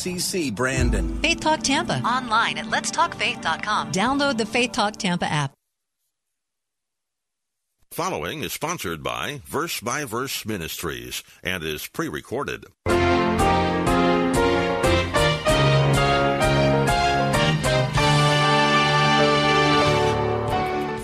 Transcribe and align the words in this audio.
CC 0.00 0.54
Brandon. 0.54 1.20
Faith 1.20 1.40
Talk 1.40 1.62
Tampa. 1.62 2.00
Online 2.00 2.58
at 2.58 2.66
letstalkfaith.com. 2.66 3.92
Download 3.92 4.36
the 4.36 4.46
Faith 4.46 4.72
Talk 4.72 4.96
Tampa 4.96 5.26
app. 5.26 5.52
Following 7.92 8.44
is 8.44 8.52
sponsored 8.52 9.02
by 9.02 9.42
Verse 9.44 9.80
by 9.80 10.04
Verse 10.04 10.46
Ministries 10.46 11.24
and 11.42 11.64
is 11.64 11.88
pre 11.88 12.08
recorded. 12.08 12.66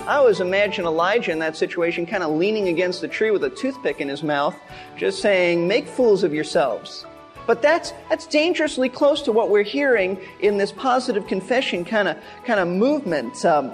I 0.06 0.14
always 0.18 0.38
imagine 0.38 0.84
Elijah 0.84 1.32
in 1.32 1.40
that 1.40 1.56
situation 1.56 2.06
kind 2.06 2.22
of 2.22 2.30
leaning 2.30 2.68
against 2.68 3.00
the 3.00 3.08
tree 3.08 3.32
with 3.32 3.42
a 3.42 3.50
toothpick 3.50 4.00
in 4.00 4.08
his 4.08 4.22
mouth, 4.22 4.56
just 4.96 5.20
saying, 5.20 5.66
Make 5.66 5.88
fools 5.88 6.22
of 6.22 6.32
yourselves. 6.32 7.04
But 7.46 7.62
that's, 7.62 7.92
that's 8.08 8.26
dangerously 8.26 8.88
close 8.88 9.22
to 9.22 9.32
what 9.32 9.50
we're 9.50 9.62
hearing 9.62 10.18
in 10.40 10.58
this 10.58 10.72
positive 10.72 11.26
confession 11.26 11.84
kind 11.84 12.08
of, 12.08 12.16
kind 12.44 12.60
of 12.60 12.68
movement. 12.68 13.44
Um, 13.44 13.72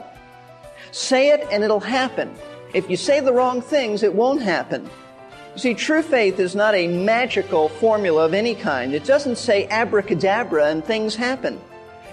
say 0.90 1.30
it 1.30 1.46
and 1.50 1.64
it'll 1.64 1.80
happen. 1.80 2.34
If 2.74 2.88
you 2.88 2.96
say 2.96 3.20
the 3.20 3.32
wrong 3.32 3.60
things, 3.60 4.02
it 4.02 4.14
won't 4.14 4.42
happen. 4.42 4.88
You 5.54 5.58
see, 5.58 5.74
true 5.74 6.02
faith 6.02 6.38
is 6.38 6.54
not 6.54 6.74
a 6.74 6.88
magical 6.88 7.68
formula 7.68 8.24
of 8.24 8.32
any 8.32 8.54
kind. 8.54 8.94
It 8.94 9.04
doesn't 9.04 9.36
say 9.36 9.66
abracadabra 9.68 10.66
and 10.66 10.84
things 10.84 11.14
happen. 11.14 11.60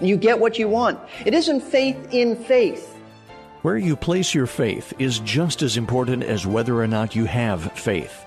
You 0.01 0.17
get 0.17 0.39
what 0.39 0.59
you 0.59 0.67
want. 0.67 0.99
It 1.25 1.33
isn't 1.33 1.61
faith 1.61 2.13
in 2.13 2.35
faith. 2.35 2.95
Where 3.61 3.77
you 3.77 3.95
place 3.95 4.33
your 4.33 4.47
faith 4.47 4.93
is 4.99 5.19
just 5.19 5.61
as 5.61 5.75
important 5.75 6.23
as 6.23 6.45
whether 6.45 6.81
or 6.81 6.87
not 6.87 7.15
you 7.15 7.25
have 7.25 7.71
faith. 7.73 8.25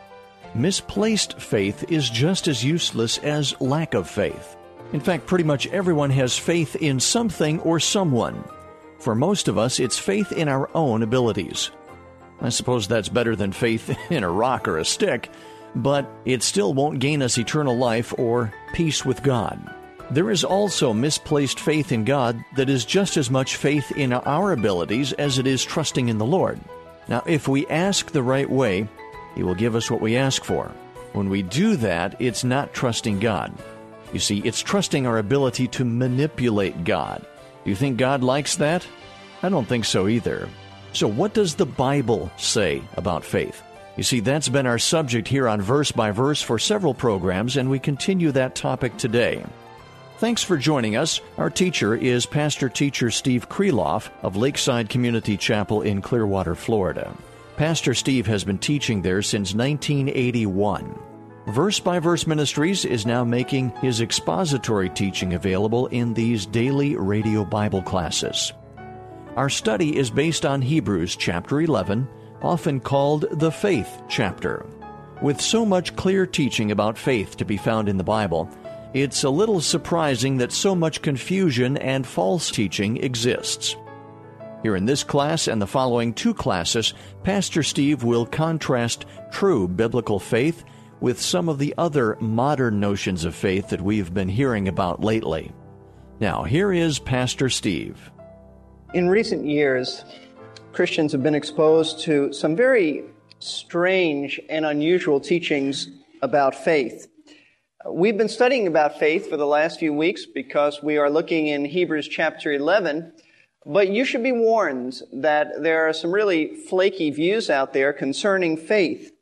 Misplaced 0.55 1.41
faith 1.41 1.91
is 1.91 2.11
just 2.11 2.47
as 2.47 2.63
useless 2.63 3.17
as 3.19 3.59
lack 3.59 3.95
of 3.95 4.09
faith. 4.09 4.57
In 4.93 5.01
fact, 5.01 5.27
pretty 5.27 5.45
much 5.45 5.67
everyone 5.69 6.11
has 6.11 6.37
faith 6.37 6.77
in 6.77 7.01
something 7.01 7.59
or 7.61 7.81
someone. 7.81 8.45
For 8.99 9.15
most 9.15 9.49
of 9.49 9.57
us, 9.57 9.81
it's 9.81 9.99
faith 9.99 10.31
in 10.31 10.49
our 10.49 10.69
own 10.75 11.03
abilities. 11.03 11.71
I 12.43 12.51
suppose 12.51 12.87
that's 12.87 13.09
better 13.09 13.35
than 13.35 13.53
faith 13.53 13.97
in 14.11 14.25
a 14.25 14.31
rock 14.31 14.69
or 14.69 14.77
a 14.77 14.85
stick, 14.85 15.31
but 15.75 16.07
it 16.27 16.43
still 16.43 16.75
won't 16.75 16.99
gain 16.99 17.23
us 17.23 17.39
eternal 17.39 17.77
life 17.77 18.13
or 18.19 18.53
peace 18.75 19.07
with 19.07 19.23
God. 19.23 19.59
There 20.11 20.31
is 20.31 20.45
also 20.45 20.93
misplaced 20.93 21.61
faith 21.61 21.93
in 21.93 22.05
God 22.05 22.45
that 22.57 22.69
is 22.69 22.85
just 22.85 23.17
as 23.17 23.31
much 23.31 23.57
faith 23.57 23.91
in 23.93 24.13
our 24.13 24.53
abilities 24.53 25.15
as 25.15 25.39
it 25.39 25.47
is 25.47 25.65
trusting 25.65 26.11
in 26.11 26.19
the 26.19 26.27
Lord. 26.27 26.61
Now, 27.09 27.23
if 27.27 27.49
we 27.49 27.67
ask 27.69 28.11
the 28.11 28.23
right 28.23 28.49
way, 28.49 28.87
He 29.35 29.43
will 29.43 29.55
give 29.55 29.75
us 29.75 29.91
what 29.91 30.01
we 30.01 30.17
ask 30.17 30.45
for. 30.45 30.71
When 31.13 31.29
we 31.29 31.43
do 31.43 31.77
that, 31.77 32.17
it's 32.19 32.45
not 32.45 32.73
trusting 32.73 33.21
God. 33.21 33.53
You 34.13 34.19
see, 34.19 34.41
it's 34.41 34.61
trusting 34.63 35.07
our 35.07 35.19
ability 35.19 35.69
to 35.69 35.85
manipulate 35.85 36.85
God. 36.85 37.25
Do 37.65 37.71
you 37.71 37.77
think 37.77 37.97
God 37.97 38.23
likes 38.23 38.57
that? 38.57 38.87
I 39.43 39.49
don't 39.49 39.67
think 39.67 39.85
so 39.85 40.09
either. 40.09 40.49
So, 40.93 41.09
what 41.09 41.33
does 41.33 41.55
the 41.55 41.67
Bible 41.67 42.31
say 42.37 42.83
about 42.97 43.25
faith? 43.25 43.63
You 43.97 44.03
see, 44.03 44.21
that's 44.21 44.49
been 44.49 44.67
our 44.67 44.79
subject 44.79 45.29
here 45.29 45.49
on 45.49 45.61
Verse 45.61 45.93
by 45.93 46.11
Verse 46.11 46.41
for 46.41 46.59
several 46.59 46.95
programs, 46.95 47.57
and 47.57 47.71
we 47.71 47.79
continue 47.79 48.33
that 48.33 48.55
topic 48.55 48.97
today. 48.97 49.45
Thanks 50.19 50.43
for 50.43 50.57
joining 50.57 50.97
us. 50.97 51.21
Our 51.37 51.51
teacher 51.51 51.95
is 51.95 52.27
Pastor 52.27 52.69
Teacher 52.69 53.11
Steve 53.11 53.49
Kreloff 53.49 54.09
of 54.23 54.37
Lakeside 54.37 54.89
Community 54.89 55.37
Chapel 55.37 55.83
in 55.83 56.01
Clearwater, 56.01 56.55
Florida. 56.55 57.15
Pastor 57.57 57.93
Steve 57.93 58.27
has 58.27 58.45
been 58.45 58.59
teaching 58.59 59.03
there 59.03 59.21
since 59.21 59.55
1981. 59.55 60.99
Verse 61.49 61.81
by 61.81 61.99
Verse 61.99 62.27
Ministries 62.27 62.85
is 62.85 63.05
now 63.05 63.25
making 63.25 63.71
his 63.83 64.01
expository 64.01 64.89
teaching 64.89 65.35
available 65.35 65.87
in 65.89 66.15
these 66.15 66.47
daily 66.47 66.97
radio 66.97 67.45
Bible 67.45 67.83
classes. 67.83 68.53
Our 69.37 69.51
study 69.51 69.97
is 69.97 70.11
based 70.11 70.47
on 70.47 70.63
Hebrews 70.63 71.15
chapter 71.17 71.61
11, 71.61 72.09
often 72.41 72.81
called 72.81 73.27
the 73.33 73.53
Faith 73.53 74.03
chapter. 74.09 74.65
With 75.21 75.41
so 75.41 75.67
much 75.67 75.95
clear 75.95 76.27
teaching 76.27 76.71
about 76.71 76.97
faith 76.97 77.37
to 77.37 77.45
be 77.45 77.59
found 77.59 77.89
in 77.89 77.99
the 77.99 78.05
Bible, 78.05 78.49
it's 78.95 79.25
a 79.25 79.31
little 79.31 79.61
surprising 79.61 80.39
that 80.39 80.53
so 80.53 80.75
much 80.75 81.03
confusion 81.03 81.77
and 81.77 82.07
false 82.07 82.51
teaching 82.51 82.97
exists. 82.99 83.77
Here 84.63 84.77
in 84.77 84.87
this 84.87 85.03
class 85.03 85.49
and 85.49 85.61
the 85.61 85.67
following 85.67 86.15
two 86.15 86.35
classes, 86.35 86.95
Pastor 87.25 87.65
Steve 87.65 88.05
will 88.05 88.25
contrast 88.25 89.07
true 89.33 89.67
biblical 89.67 90.21
faith 90.21 90.65
with 91.01 91.21
some 91.21 91.49
of 91.49 91.59
the 91.59 91.75
other 91.77 92.17
modern 92.21 92.79
notions 92.79 93.25
of 93.25 93.35
faith 93.35 93.71
that 93.71 93.81
we've 93.81 94.15
been 94.15 94.29
hearing 94.29 94.69
about 94.69 95.03
lately. 95.03 95.51
Now, 96.21 96.45
here 96.45 96.73
is 96.73 97.01
Pastor 97.01 97.51
Steve. 97.51 98.13
In 98.95 99.09
recent 99.09 99.45
years, 99.45 100.05
Christians 100.73 101.11
have 101.11 101.25
been 101.25 101.35
exposed 101.35 101.99
to 102.03 102.33
some 102.33 102.55
very 102.55 103.03
strange 103.41 104.41
and 104.49 104.65
unusual 104.65 105.19
teachings 105.19 105.89
about 106.23 106.55
faith. 106.55 107.09
We've 107.91 108.17
been 108.17 108.29
studying 108.29 108.69
about 108.69 109.01
faith 109.01 109.29
for 109.29 109.37
the 109.37 109.47
last 109.47 109.81
few 109.81 109.93
weeks 109.93 110.25
because 110.25 110.85
we 110.85 110.99
are 110.99 111.11
looking 111.11 111.49
in 111.49 111.65
Hebrews 111.65 112.07
chapter 112.07 112.53
11. 112.53 113.13
But 113.65 113.91
you 113.91 114.05
should 114.05 114.23
be 114.23 114.33
warned 114.33 115.01
that 115.13 115.63
there 115.63 115.89
are 115.89 115.93
some 115.93 116.13
really 116.13 116.57
flaky 116.57 117.11
views 117.11 117.49
out 117.49 117.73
there 117.73 117.93
concerning 117.93 118.57
faith. 118.57 119.13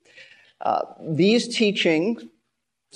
Uh, 0.61 0.83
these 1.01 1.55
teachings 1.55 2.25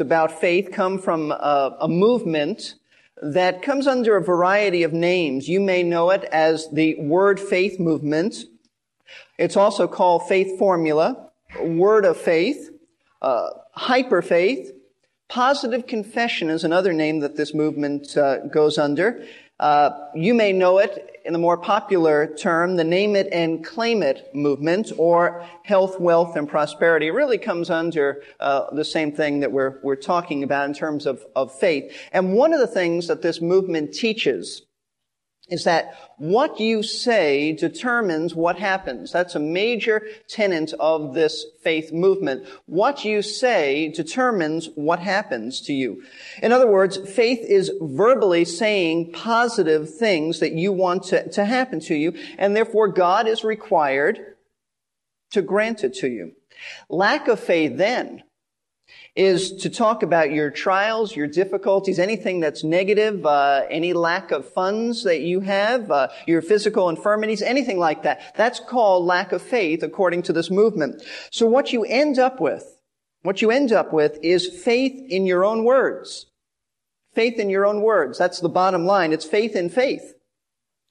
about 0.01 0.41
faith 0.41 0.71
come 0.73 0.99
from 0.99 1.33
a, 1.33 1.77
a 1.81 1.89
movement 1.89 2.75
that 3.23 3.63
comes 3.63 3.87
under 3.87 4.17
a 4.17 4.23
variety 4.23 4.83
of 4.83 4.93
names. 4.93 5.49
You 5.49 5.61
may 5.61 5.83
know 5.83 6.11
it 6.11 6.25
as 6.25 6.69
the 6.73 6.97
Word 6.97 7.39
Faith 7.39 7.79
Movement. 7.79 8.45
It's 9.39 9.57
also 9.57 9.87
called 9.87 10.27
Faith 10.29 10.59
Formula, 10.59 11.31
Word 11.61 12.05
of 12.05 12.17
Faith, 12.17 12.71
uh, 13.23 13.51
Hyper 13.73 14.21
Faith, 14.21 14.73
Positive 15.29 15.87
confession 15.87 16.51
is 16.51 16.65
another 16.65 16.93
name 16.93 17.21
that 17.21 17.35
this 17.35 17.55
movement 17.55 18.17
uh, 18.17 18.47
goes 18.47 18.79
under. 18.79 19.25
Uh, 19.61 19.91
you 20.15 20.35
may 20.35 20.53
know 20.53 20.79
it 20.79 21.21
in 21.25 21.33
the 21.33 21.39
more 21.39 21.57
popular 21.57 22.27
term, 22.35 22.77
the 22.77 22.85
name 22.85 23.15
it 23.15 23.29
and 23.33 23.65
claim 23.65 24.03
it 24.03 24.29
movement, 24.35 24.93
or 24.99 25.47
health, 25.63 25.99
wealth, 26.01 26.37
and 26.37 26.49
prosperity. 26.49 27.07
It 27.07 27.15
really 27.15 27.39
comes 27.39 27.71
under 27.71 28.23
uh, 28.41 28.75
the 28.75 28.85
same 28.85 29.13
thing 29.13 29.41
that 29.41 29.53
we're 29.53 29.79
we're 29.83 29.97
talking 29.97 30.43
about 30.43 30.69
in 30.69 30.75
terms 30.75 31.07
of 31.07 31.25
of 31.37 31.57
faith. 31.57 31.93
And 32.13 32.35
one 32.35 32.53
of 32.53 32.61
the 32.61 32.67
things 32.67 33.07
that 33.07 33.23
this 33.23 33.41
movement 33.41 33.95
teaches 33.95 34.63
is 35.49 35.65
that 35.65 35.95
what 36.17 36.59
you 36.59 36.83
say 36.83 37.53
determines 37.53 38.35
what 38.35 38.59
happens. 38.59 39.13
That's 39.13 39.35
a 39.35 39.41
major 39.41 40.03
tenet 40.27 40.73
of 40.81 41.13
this 41.13 41.45
faith 41.63 41.93
movement. 41.93 42.47
What 42.65 43.05
you 43.05 43.21
say 43.21 43.89
determines 43.89 44.71
what 44.75 45.01
happens 45.01 45.61
to 45.63 45.75
you. 45.75 46.03
In 46.43 46.51
other 46.51 46.71
words, 46.71 46.97
faith 47.11 47.41
is 47.41 47.71
verbally 47.81 48.47
saying 48.47 49.13
positive 49.13 49.95
things 49.95 50.41
that 50.41 50.53
you 50.53 50.73
want 50.73 51.05
to, 51.05 51.29
to 51.31 51.45
happen 51.45 51.79
to 51.81 51.95
you, 51.95 52.15
and 52.39 52.57
therefore 52.57 52.89
God 52.89 53.29
is 53.29 53.45
required 53.45 54.19
to 55.33 55.43
grant 55.43 55.85
it 55.85 55.95
to 55.97 56.09
you. 56.09 56.33
Lack 56.89 57.29
of 57.29 57.39
faith 57.39 57.77
then 57.77 58.23
is 59.17 59.53
to 59.53 59.71
talk 59.71 60.03
about 60.03 60.33
your 60.33 60.51
trials, 60.51 61.15
your 61.15 61.27
difficulties, 61.27 61.99
anything 61.99 62.41
that's 62.41 62.65
negative, 62.65 63.25
uh, 63.25 63.63
any 63.71 63.93
lack 63.93 64.33
of 64.33 64.49
funds 64.49 65.05
that 65.05 65.21
you 65.21 65.41
have, 65.41 65.91
uh, 65.91 66.09
your 66.27 66.43
physical 66.43 66.89
infirmities, 66.89 67.41
anything 67.41 67.79
like 67.79 68.03
that. 68.03 68.35
That's 68.37 68.61
called 68.61 69.05
lack 69.05 69.33
of 69.33 69.41
faith 69.41 69.83
according 69.83 70.23
to 70.23 70.33
this 70.33 70.51
movement. 70.51 71.03
So 71.31 71.47
what 71.47 71.73
you 71.73 71.85
end 71.85 72.19
up 72.19 72.41
with, 72.41 72.79
what 73.23 73.41
you 73.41 73.51
end 73.51 73.73
up 73.73 73.93
with 73.93 74.19
is 74.23 74.49
faith 74.49 75.01
in 75.09 75.27
your 75.27 75.45
own 75.45 75.65
words. 75.65 76.27
Faith 77.15 77.39
in 77.39 77.49
your 77.49 77.65
own 77.65 77.83
words. 77.83 78.19
That's 78.19 78.41
the 78.41 78.49
bottom 78.49 78.85
line. 78.85 79.13
It's 79.13 79.25
faith 79.25 79.55
in 79.55 79.71
faith 79.71 80.14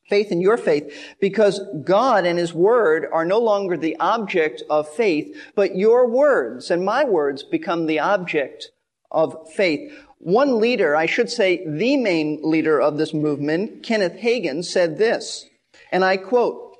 faith 0.09 0.31
in 0.31 0.41
your 0.41 0.57
faith 0.57 0.93
because 1.19 1.61
God 1.83 2.25
and 2.25 2.37
His 2.37 2.53
Word 2.53 3.07
are 3.11 3.25
no 3.25 3.39
longer 3.39 3.77
the 3.77 3.95
object 3.97 4.63
of 4.69 4.87
faith, 4.89 5.35
but 5.55 5.75
your 5.75 6.07
words 6.07 6.69
and 6.71 6.83
my 6.83 7.03
words 7.03 7.43
become 7.43 7.85
the 7.85 7.99
object 7.99 8.71
of 9.11 9.49
faith. 9.51 9.91
One 10.19 10.59
leader, 10.59 10.95
I 10.95 11.05
should 11.05 11.29
say 11.29 11.65
the 11.67 11.97
main 11.97 12.39
leader 12.41 12.79
of 12.79 12.97
this 12.97 13.13
movement, 13.13 13.83
Kenneth 13.83 14.17
Hagin, 14.19 14.63
said 14.63 14.97
this, 14.97 15.45
and 15.91 16.03
I 16.03 16.17
quote, 16.17 16.77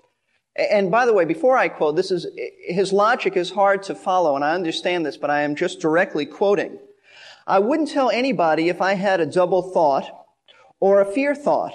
and 0.56 0.92
by 0.92 1.06
the 1.06 1.14
way, 1.14 1.26
before 1.26 1.58
I 1.58 1.68
quote, 1.68 1.96
this 1.96 2.12
is, 2.12 2.28
his 2.66 2.94
logic 2.94 3.36
is 3.36 3.52
hard 3.52 3.84
to 3.84 3.96
follow, 3.96 4.36
and 4.36 4.46
I 4.46 4.54
understand 4.54 5.06
this, 5.06 5.18
but 5.18 5.30
I 5.30 5.42
am 5.42 5.56
just 5.56 5.80
directly 5.80 6.26
quoting. 6.26 6.78
I 7.48 7.60
wouldn't 7.60 7.90
tell 7.90 8.10
anybody 8.10 8.70
if 8.70 8.82
I 8.82 8.94
had 8.94 9.20
a 9.20 9.26
double 9.26 9.74
thought 9.74 10.10
or 10.80 11.02
a 11.02 11.12
fear 11.12 11.36
thought. 11.36 11.74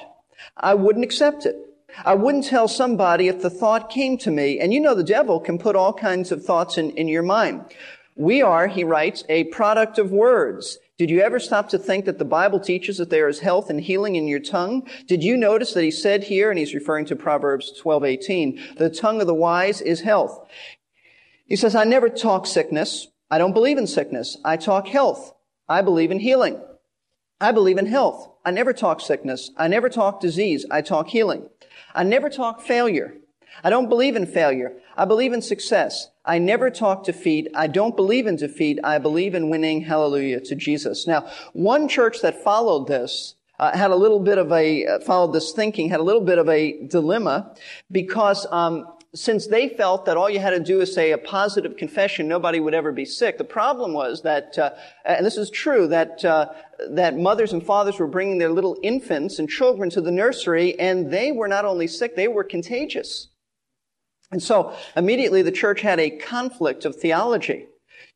I 0.57 0.75
wouldn't 0.75 1.05
accept 1.05 1.47
it. 1.47 1.57
I 2.05 2.15
wouldn't 2.15 2.45
tell 2.45 2.69
somebody 2.69 3.29
if 3.29 3.43
the 3.43 3.51
thought 3.51 3.91
came 3.91 4.19
to 4.19 4.31
me. 4.31 4.61
And 4.61 4.73
you 4.73 4.81
know 4.81 4.95
the 4.95 5.03
devil 5.03 5.41
can 5.41 5.59
put 5.59 5.77
all 5.77 5.93
kinds 5.93 6.31
of 6.31 6.45
thoughts 6.45 6.79
in, 6.79 6.91
in 6.91 7.09
your 7.09 7.23
mind. 7.23 7.65
We 8.15 8.43
are, 8.43 8.67
he 8.67 8.85
writes, 8.85 9.25
a 9.29 9.45
product 9.45 9.99
of 9.99 10.11
words. 10.11 10.79
Did 10.99 11.11
you 11.11 11.21
ever 11.21 11.39
stop 11.39 11.69
to 11.69 11.79
think 11.79 12.05
that 12.05 12.19
the 12.19 12.25
Bible 12.25 12.59
teaches 12.59 12.99
that 12.99 13.11
there 13.11 13.29
is 13.29 13.39
health 13.39 13.71
and 13.71 13.81
healing 13.81 14.17
in 14.17 14.27
your 14.27 14.41
tongue? 14.41 14.89
Did 15.07 15.23
you 15.23 15.37
notice 15.37 15.73
that 15.75 15.85
he 15.85 15.93
said 15.93 16.25
here, 16.25 16.51
and 16.51 16.59
he's 16.59 16.75
referring 16.75 17.07
to 17.07 17.17
Proverbs 17.17 17.73
12:18, 17.81 18.77
the 18.77 18.91
tongue 18.91 19.21
of 19.21 19.29
the 19.29 19.35
wise 19.35 19.81
is 19.81 20.01
health. 20.01 20.45
He 21.47 21.55
says, 21.55 21.77
I 21.77 21.85
never 21.85 22.09
talk 22.09 22.47
sickness. 22.47 23.07
I 23.31 23.39
don't 23.39 23.55
believe 23.55 23.79
in 23.79 23.87
sickness. 23.87 24.37
I 24.45 24.57
talk 24.57 24.89
health. 24.89 25.33
I 25.69 25.83
believe 25.83 26.11
in 26.11 26.19
healing. 26.19 26.61
I 27.41 27.53
believe 27.53 27.79
in 27.79 27.87
health. 27.87 28.29
I 28.49 28.51
never 28.51 28.73
talk 28.73 29.03
sickness. 29.03 29.51
I 29.59 29.69
never 29.69 29.91
talk 29.91 30.21
disease. 30.21 30.65
I 30.71 30.81
talk 30.81 31.09
healing. 31.09 31.51
I 31.95 32.03
never 32.03 32.31
talk 32.31 32.63
failure. 32.63 33.19
I 33.63 33.69
don't 33.69 33.91
believe 33.91 34.17
in 34.17 34.25
failure. 34.25 34.73
I 34.97 35.05
believe 35.05 35.35
in 35.35 35.43
success. 35.43 36.09
I 36.25 36.39
never 36.39 36.71
talk 36.71 37.05
defeat. 37.05 37.49
I 37.55 37.67
don't 37.67 37.95
believe 37.95 38.27
in 38.27 38.37
defeat. 38.37 38.79
I 38.83 39.01
believe 39.01 39.35
in 39.35 39.51
winning. 39.51 39.83
Hallelujah 39.83 40.41
to 40.41 40.55
Jesus. 40.55 41.07
Now, 41.07 41.31
one 41.53 41.89
church 41.89 42.23
that 42.23 42.43
followed 42.43 42.87
this 42.87 43.35
uh, 43.59 43.77
had 43.77 43.91
a 43.91 43.97
little 43.97 44.21
bit 44.21 44.39
of 44.39 44.51
a 44.51 44.87
uh, 44.87 45.01
followed 45.01 45.35
this 45.35 45.53
thinking, 45.53 45.91
had 45.91 46.01
a 46.01 46.03
little 46.03 46.25
bit 46.25 46.39
of 46.39 46.49
a 46.49 46.87
dilemma 46.87 47.55
because 47.93 48.47
um, 48.51 48.87
since 49.15 49.47
they 49.47 49.69
felt 49.71 50.05
that 50.05 50.17
all 50.17 50.29
you 50.29 50.39
had 50.39 50.51
to 50.51 50.61
do 50.61 50.81
is 50.81 50.93
say 50.93 51.13
a 51.13 51.19
positive 51.19 51.77
confession, 51.77 52.29
nobody 52.29 52.61
would 52.61 52.75
ever 52.75 52.93
be 52.93 53.07
sick. 53.07 53.39
The 53.39 53.45
problem 53.45 53.95
was 53.95 54.23
that, 54.23 54.59
uh, 54.59 54.71
and 55.05 55.25
this 55.25 55.39
is 55.39 55.51
true, 55.51 55.89
that 55.89 56.25
uh, 56.25 56.53
that 56.91 57.17
mothers 57.17 57.53
and 57.53 57.65
fathers 57.65 57.99
were 57.99 58.07
bringing 58.07 58.39
their 58.39 58.51
little 58.51 58.77
infants 58.83 59.39
and 59.39 59.49
children 59.49 59.89
to 59.91 60.01
the 60.01 60.11
nursery, 60.11 60.79
and 60.79 61.11
they 61.11 61.33
were 61.33 61.49
not 61.49 61.65
only 61.65 61.87
sick, 61.87 62.17
they 62.17 62.29
were 62.29 62.45
contagious. 62.45 63.29
And 64.31 64.43
so 64.43 64.77
immediately 64.95 65.41
the 65.41 65.53
church 65.53 65.81
had 65.81 65.99
a 65.99 66.11
conflict 66.11 66.85
of 66.85 66.95
theology. 66.95 67.67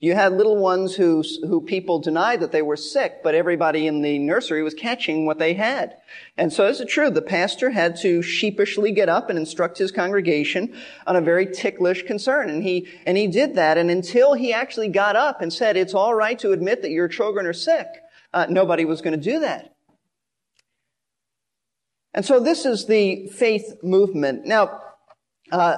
You 0.02 0.14
had 0.16 0.32
little 0.32 0.56
ones 0.56 0.96
who, 0.96 1.22
who 1.46 1.60
people 1.60 2.00
denied 2.00 2.40
that 2.40 2.50
they 2.50 2.60
were 2.60 2.76
sick, 2.76 3.22
but 3.22 3.36
everybody 3.36 3.86
in 3.86 4.02
the 4.02 4.18
nursery 4.18 4.64
was 4.64 4.74
catching 4.74 5.26
what 5.26 5.38
they 5.38 5.54
had. 5.54 5.96
And 6.36 6.52
so 6.52 6.66
is 6.66 6.80
it 6.80 6.88
true? 6.88 7.08
The 7.08 7.22
pastor 7.22 7.70
had 7.70 7.94
to 7.98 8.20
sheepishly 8.20 8.90
get 8.90 9.08
up 9.08 9.30
and 9.30 9.38
instruct 9.38 9.78
his 9.78 9.92
congregation 9.92 10.74
on 11.06 11.14
a 11.14 11.20
very 11.20 11.46
ticklish 11.46 12.02
concern. 12.02 12.50
And 12.50 12.64
he, 12.64 12.88
and 13.06 13.16
he 13.16 13.28
did 13.28 13.54
that. 13.54 13.78
And 13.78 13.92
until 13.92 14.34
he 14.34 14.52
actually 14.52 14.88
got 14.88 15.14
up 15.14 15.40
and 15.40 15.52
said, 15.52 15.76
it's 15.76 15.94
all 15.94 16.16
right 16.16 16.38
to 16.40 16.50
admit 16.50 16.82
that 16.82 16.90
your 16.90 17.06
children 17.06 17.46
are 17.46 17.52
sick, 17.52 17.86
uh, 18.34 18.46
nobody 18.50 18.84
was 18.84 19.02
going 19.02 19.16
to 19.16 19.30
do 19.30 19.38
that. 19.38 19.72
And 22.12 22.24
so 22.24 22.40
this 22.40 22.66
is 22.66 22.86
the 22.86 23.28
faith 23.28 23.84
movement. 23.84 24.46
Now, 24.46 24.80
uh, 25.52 25.76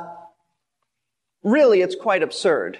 really, 1.42 1.82
it's 1.82 1.94
quite 1.94 2.22
absurd. 2.22 2.78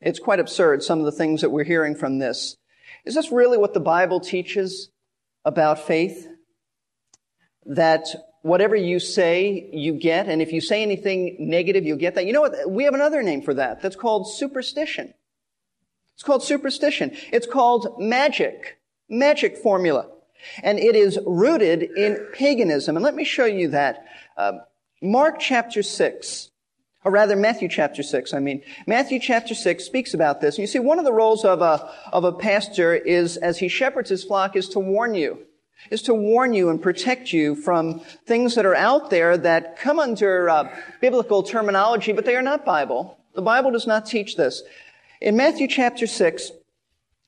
It's 0.00 0.18
quite 0.18 0.40
absurd, 0.40 0.82
some 0.82 0.98
of 0.98 1.04
the 1.04 1.12
things 1.12 1.40
that 1.42 1.50
we're 1.50 1.64
hearing 1.64 1.94
from 1.94 2.18
this. 2.18 2.56
Is 3.04 3.14
this 3.14 3.30
really 3.30 3.58
what 3.58 3.74
the 3.74 3.80
Bible 3.80 4.20
teaches 4.20 4.90
about 5.44 5.78
faith? 5.78 6.26
That 7.66 8.06
whatever 8.42 8.74
you 8.74 8.98
say, 8.98 9.68
you 9.72 9.92
get, 9.92 10.26
and 10.26 10.40
if 10.40 10.52
you 10.52 10.60
say 10.60 10.82
anything 10.82 11.36
negative, 11.38 11.84
you'll 11.84 11.98
get 11.98 12.14
that. 12.14 12.26
You 12.26 12.32
know 12.32 12.40
what? 12.40 12.70
We 12.70 12.84
have 12.84 12.94
another 12.94 13.22
name 13.22 13.42
for 13.42 13.54
that. 13.54 13.82
That's 13.82 13.96
called 13.96 14.28
superstition. 14.28 15.12
It's 16.14 16.22
called 16.22 16.42
superstition. 16.42 17.16
It's 17.32 17.46
called 17.46 17.96
magic. 17.98 18.78
Magic 19.08 19.56
formula. 19.58 20.08
And 20.62 20.78
it 20.78 20.96
is 20.96 21.18
rooted 21.26 21.82
in 21.82 22.26
paganism. 22.32 22.96
And 22.96 23.04
let 23.04 23.14
me 23.14 23.24
show 23.24 23.44
you 23.44 23.68
that. 23.68 24.06
Uh, 24.36 24.52
Mark 25.02 25.38
chapter 25.38 25.82
6 25.82 26.50
or 27.04 27.10
rather 27.10 27.34
Matthew 27.34 27.68
chapter 27.68 28.02
6, 28.02 28.34
I 28.34 28.40
mean. 28.40 28.62
Matthew 28.86 29.18
chapter 29.18 29.54
6 29.54 29.84
speaks 29.84 30.12
about 30.12 30.40
this. 30.40 30.58
You 30.58 30.66
see, 30.66 30.78
one 30.78 30.98
of 30.98 31.04
the 31.04 31.12
roles 31.12 31.44
of 31.44 31.62
a, 31.62 31.90
of 32.12 32.24
a 32.24 32.32
pastor 32.32 32.94
is, 32.94 33.38
as 33.38 33.58
he 33.58 33.68
shepherds 33.68 34.10
his 34.10 34.24
flock, 34.24 34.54
is 34.54 34.68
to 34.70 34.80
warn 34.80 35.14
you. 35.14 35.38
Is 35.90 36.02
to 36.02 36.14
warn 36.14 36.52
you 36.52 36.68
and 36.68 36.82
protect 36.82 37.32
you 37.32 37.54
from 37.54 38.00
things 38.26 38.54
that 38.54 38.66
are 38.66 38.74
out 38.74 39.08
there 39.08 39.38
that 39.38 39.78
come 39.78 39.98
under 39.98 40.50
uh, 40.50 40.76
biblical 41.00 41.42
terminology, 41.42 42.12
but 42.12 42.26
they 42.26 42.36
are 42.36 42.42
not 42.42 42.66
Bible. 42.66 43.18
The 43.34 43.40
Bible 43.40 43.70
does 43.70 43.86
not 43.86 44.04
teach 44.04 44.36
this. 44.36 44.62
In 45.22 45.38
Matthew 45.38 45.68
chapter 45.68 46.06
6, 46.06 46.52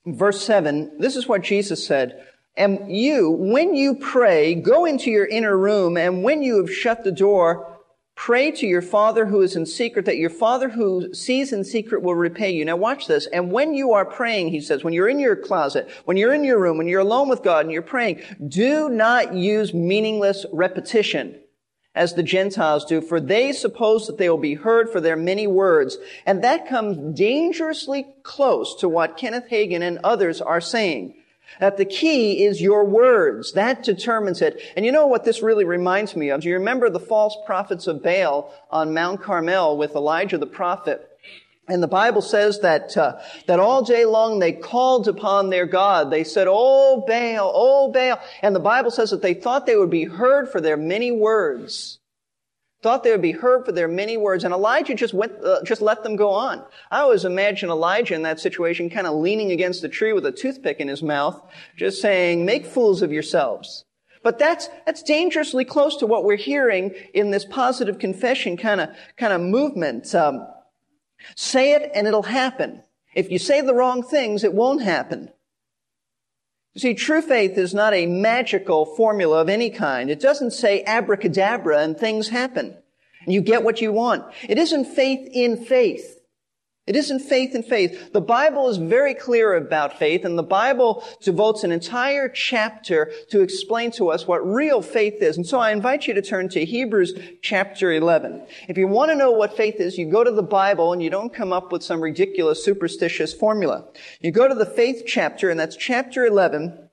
verse 0.04 0.42
7, 0.44 0.98
this 0.98 1.16
is 1.16 1.26
what 1.26 1.40
Jesus 1.40 1.86
said. 1.86 2.26
And 2.54 2.94
you, 2.94 3.30
when 3.30 3.74
you 3.74 3.94
pray, 3.94 4.54
go 4.54 4.84
into 4.84 5.10
your 5.10 5.24
inner 5.24 5.56
room, 5.56 5.96
and 5.96 6.22
when 6.22 6.42
you 6.42 6.58
have 6.58 6.70
shut 6.70 7.04
the 7.04 7.12
door, 7.12 7.71
Pray 8.14 8.50
to 8.52 8.66
your 8.66 8.82
Father 8.82 9.26
who 9.26 9.40
is 9.40 9.56
in 9.56 9.66
secret 9.66 10.04
that 10.04 10.18
your 10.18 10.30
Father 10.30 10.68
who 10.68 11.12
sees 11.14 11.52
in 11.52 11.64
secret 11.64 12.02
will 12.02 12.14
repay 12.14 12.50
you. 12.50 12.64
Now 12.64 12.76
watch 12.76 13.06
this. 13.06 13.26
And 13.26 13.50
when 13.50 13.74
you 13.74 13.94
are 13.94 14.04
praying, 14.04 14.50
he 14.50 14.60
says, 14.60 14.84
when 14.84 14.92
you're 14.92 15.08
in 15.08 15.18
your 15.18 15.34
closet, 15.34 15.88
when 16.04 16.16
you're 16.16 16.34
in 16.34 16.44
your 16.44 16.60
room, 16.60 16.76
when 16.76 16.88
you're 16.88 17.00
alone 17.00 17.28
with 17.28 17.42
God 17.42 17.64
and 17.64 17.72
you're 17.72 17.82
praying, 17.82 18.22
do 18.46 18.88
not 18.88 19.34
use 19.34 19.72
meaningless 19.72 20.44
repetition 20.52 21.38
as 21.94 22.14
the 22.14 22.22
Gentiles 22.22 22.84
do, 22.84 23.00
for 23.00 23.20
they 23.20 23.52
suppose 23.52 24.06
that 24.06 24.18
they 24.18 24.30
will 24.30 24.38
be 24.38 24.54
heard 24.54 24.90
for 24.90 25.00
their 25.00 25.16
many 25.16 25.46
words. 25.46 25.98
And 26.24 26.42
that 26.44 26.68
comes 26.68 27.18
dangerously 27.18 28.06
close 28.22 28.74
to 28.76 28.88
what 28.88 29.18
Kenneth 29.18 29.48
Hagin 29.50 29.82
and 29.82 29.98
others 30.04 30.40
are 30.40 30.60
saying. 30.60 31.16
That 31.60 31.76
the 31.76 31.84
key 31.84 32.44
is 32.44 32.60
your 32.60 32.84
words. 32.84 33.52
That 33.52 33.82
determines 33.82 34.42
it. 34.42 34.60
And 34.76 34.84
you 34.84 34.92
know 34.92 35.06
what 35.06 35.24
this 35.24 35.42
really 35.42 35.64
reminds 35.64 36.16
me 36.16 36.30
of? 36.30 36.40
Do 36.42 36.48
you 36.48 36.54
remember 36.54 36.90
the 36.90 37.00
false 37.00 37.36
prophets 37.46 37.86
of 37.86 38.02
Baal 38.02 38.52
on 38.70 38.94
Mount 38.94 39.22
Carmel 39.22 39.76
with 39.76 39.94
Elijah 39.94 40.38
the 40.38 40.46
prophet? 40.46 41.08
And 41.68 41.82
the 41.82 41.88
Bible 41.88 42.22
says 42.22 42.60
that 42.60 42.96
uh, 42.96 43.20
that 43.46 43.60
all 43.60 43.84
day 43.84 44.04
long 44.04 44.40
they 44.40 44.52
called 44.52 45.06
upon 45.06 45.50
their 45.50 45.64
God. 45.64 46.10
They 46.10 46.24
said, 46.24 46.48
"Oh 46.50 47.04
Baal, 47.06 47.52
oh 47.54 47.92
Baal," 47.92 48.20
and 48.42 48.54
the 48.54 48.60
Bible 48.60 48.90
says 48.90 49.10
that 49.10 49.22
they 49.22 49.34
thought 49.34 49.64
they 49.64 49.76
would 49.76 49.88
be 49.88 50.04
heard 50.04 50.50
for 50.50 50.60
their 50.60 50.76
many 50.76 51.12
words 51.12 52.00
thought 52.82 53.04
they 53.04 53.12
would 53.12 53.22
be 53.22 53.32
heard 53.32 53.64
for 53.64 53.72
their 53.72 53.88
many 53.88 54.16
words, 54.16 54.42
and 54.44 54.52
Elijah 54.52 54.94
just 54.94 55.14
went, 55.14 55.32
uh, 55.44 55.62
just 55.62 55.80
let 55.80 56.02
them 56.02 56.16
go 56.16 56.30
on. 56.30 56.64
I 56.90 56.98
always 56.98 57.24
imagine 57.24 57.70
Elijah 57.70 58.14
in 58.14 58.22
that 58.22 58.40
situation 58.40 58.90
kind 58.90 59.06
of 59.06 59.14
leaning 59.14 59.52
against 59.52 59.84
a 59.84 59.88
tree 59.88 60.12
with 60.12 60.26
a 60.26 60.32
toothpick 60.32 60.80
in 60.80 60.88
his 60.88 61.02
mouth, 61.02 61.40
just 61.76 62.00
saying, 62.00 62.44
make 62.44 62.66
fools 62.66 63.00
of 63.00 63.12
yourselves. 63.12 63.84
But 64.24 64.38
that's, 64.38 64.68
that's 64.84 65.02
dangerously 65.02 65.64
close 65.64 65.96
to 65.96 66.06
what 66.06 66.24
we're 66.24 66.36
hearing 66.36 66.92
in 67.14 67.30
this 67.30 67.44
positive 67.44 67.98
confession 67.98 68.56
kind 68.56 68.80
of, 68.80 68.90
kind 69.16 69.32
of 69.32 69.40
movement. 69.40 70.14
Um, 70.14 70.46
say 71.36 71.72
it 71.72 71.90
and 71.94 72.06
it'll 72.06 72.22
happen. 72.22 72.82
If 73.14 73.30
you 73.30 73.38
say 73.38 73.60
the 73.60 73.74
wrong 73.74 74.02
things, 74.02 74.44
it 74.44 74.54
won't 74.54 74.82
happen. 74.82 75.30
You 76.74 76.80
see, 76.80 76.94
true 76.94 77.20
faith 77.20 77.58
is 77.58 77.74
not 77.74 77.92
a 77.92 78.06
magical 78.06 78.86
formula 78.86 79.40
of 79.40 79.48
any 79.48 79.70
kind. 79.70 80.08
It 80.08 80.20
doesn't 80.20 80.52
say 80.52 80.82
abracadabra 80.84 81.78
and 81.80 81.98
things 81.98 82.28
happen. 82.28 82.76
You 83.26 83.40
get 83.40 83.62
what 83.62 83.80
you 83.80 83.92
want. 83.92 84.24
It 84.48 84.58
isn't 84.58 84.86
faith 84.86 85.28
in 85.32 85.64
faith. 85.64 86.18
It 86.84 86.96
isn't 86.96 87.20
faith 87.20 87.54
in 87.54 87.62
faith. 87.62 88.12
The 88.12 88.20
Bible 88.20 88.68
is 88.68 88.76
very 88.76 89.14
clear 89.14 89.54
about 89.54 90.00
faith, 90.00 90.24
and 90.24 90.36
the 90.36 90.42
Bible 90.42 91.04
devotes 91.22 91.62
an 91.62 91.70
entire 91.70 92.28
chapter 92.28 93.12
to 93.30 93.40
explain 93.40 93.92
to 93.92 94.08
us 94.08 94.26
what 94.26 94.44
real 94.44 94.82
faith 94.82 95.22
is. 95.22 95.36
And 95.36 95.46
so 95.46 95.60
I 95.60 95.70
invite 95.70 96.08
you 96.08 96.14
to 96.14 96.22
turn 96.22 96.48
to 96.48 96.64
Hebrews 96.64 97.14
chapter 97.40 97.92
11. 97.92 98.44
If 98.68 98.76
you 98.76 98.88
want 98.88 99.12
to 99.12 99.16
know 99.16 99.30
what 99.30 99.56
faith 99.56 99.76
is, 99.76 99.96
you 99.96 100.10
go 100.10 100.24
to 100.24 100.32
the 100.32 100.42
Bible 100.42 100.92
and 100.92 101.00
you 101.00 101.08
don't 101.08 101.32
come 101.32 101.52
up 101.52 101.70
with 101.70 101.84
some 101.84 102.00
ridiculous 102.00 102.64
superstitious 102.64 103.32
formula. 103.32 103.84
You 104.20 104.32
go 104.32 104.48
to 104.48 104.54
the 104.54 104.66
faith 104.66 105.04
chapter, 105.06 105.50
and 105.50 105.60
that's 105.60 105.76
chapter 105.76 106.26
11, 106.26 106.88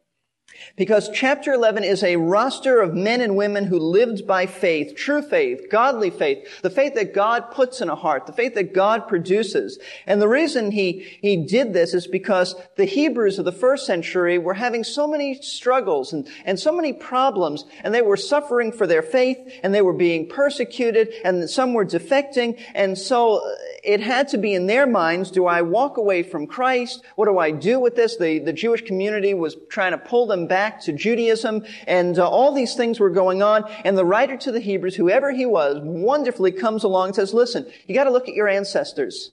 because 0.75 1.10
chapter 1.13 1.54
11 1.54 1.84
is 1.84 2.04
a 2.04 2.16
roster 2.16 2.82
of 2.82 2.94
men 2.94 3.22
and 3.22 3.36
women 3.36 3.66
who 3.66 3.80
lived 3.80 4.25
by 4.25 4.46
faith, 4.46 4.96
true 4.96 5.22
faith, 5.22 5.70
godly 5.70 6.10
faith, 6.10 6.62
the 6.62 6.70
faith 6.70 6.96
that 6.96 7.13
God 7.13 7.51
puts 7.51 7.82
in 7.82 7.89
a 7.89 7.96
heart, 7.96 8.25
the 8.25 8.34
faith 8.34 8.56
that 8.56 8.74
God 8.74 9.08
produces. 9.08 9.80
And 10.06 10.22
the 10.22 10.28
reason 10.28 10.72
he, 10.72 11.18
he 11.22 11.38
did 11.38 11.74
this 11.74 11.94
is 11.94 12.08
because 12.08 12.56
the 12.75 12.86
Hebrews 12.86 13.39
of 13.39 13.46
the 13.46 13.51
first 13.51 13.86
century 13.86 14.38
were 14.38 14.54
having 14.54 14.84
so 14.84 15.08
many 15.08 15.42
struggles 15.42 16.13
and, 16.13 16.28
and 16.46 16.60
so 16.60 16.72
many 16.72 16.94
problems, 16.94 17.66
and 17.84 17.94
they 17.94 18.01
were 18.01 18.18
suffering 18.18 18.72
for 18.72 18.88
their 18.88 19.01
faith, 19.01 19.38
and 19.63 19.74
they 19.74 19.82
were 19.82 19.94
being 19.94 20.28
persecuted, 20.28 21.10
and 21.24 21.50
some 21.50 21.74
were 21.74 21.86
defecting, 21.86 22.60
and 22.74 22.98
so 22.98 23.42
it 23.84 24.02
had 24.02 24.28
to 24.30 24.38
be 24.38 24.54
in 24.54 24.68
their 24.68 24.88
minds, 24.88 25.32
do 25.32 25.46
I 25.46 25.62
walk 25.62 25.98
away 25.98 26.24
from 26.24 26.48
Christ? 26.48 27.04
What 27.16 27.26
do 27.26 27.38
I 27.38 27.52
do 27.52 27.80
with 27.80 27.96
this? 27.96 28.18
The, 28.18 28.40
the 28.40 28.54
Jewish 28.54 28.82
community 28.82 29.34
was 29.34 29.58
trying 29.70 29.92
to 29.92 29.98
pull 29.98 30.28
them 30.28 30.48
back 30.48 30.82
to 30.82 30.94
Judaism, 30.94 31.66
and 31.88 32.18
uh, 32.20 32.28
all 32.28 32.54
these 32.54 32.76
things 32.76 33.00
were 33.00 33.10
going 33.10 33.42
on. 33.42 33.70
And 33.84 33.98
the 33.98 34.06
writer 34.06 34.38
to 34.38 34.52
the 34.52 34.60
Hebrews, 34.60 34.96
whoever 34.96 35.32
he 35.32 35.46
was, 35.46 35.80
wonderfully 35.82 36.52
comes 36.52 36.84
along 36.84 37.08
and 37.10 37.16
says, 37.16 37.34
listen, 37.34 37.66
you 37.88 37.96
gotta 37.96 38.12
look 38.12 38.28
at 38.28 38.36
your 38.36 38.48
ancestors. 38.48 39.32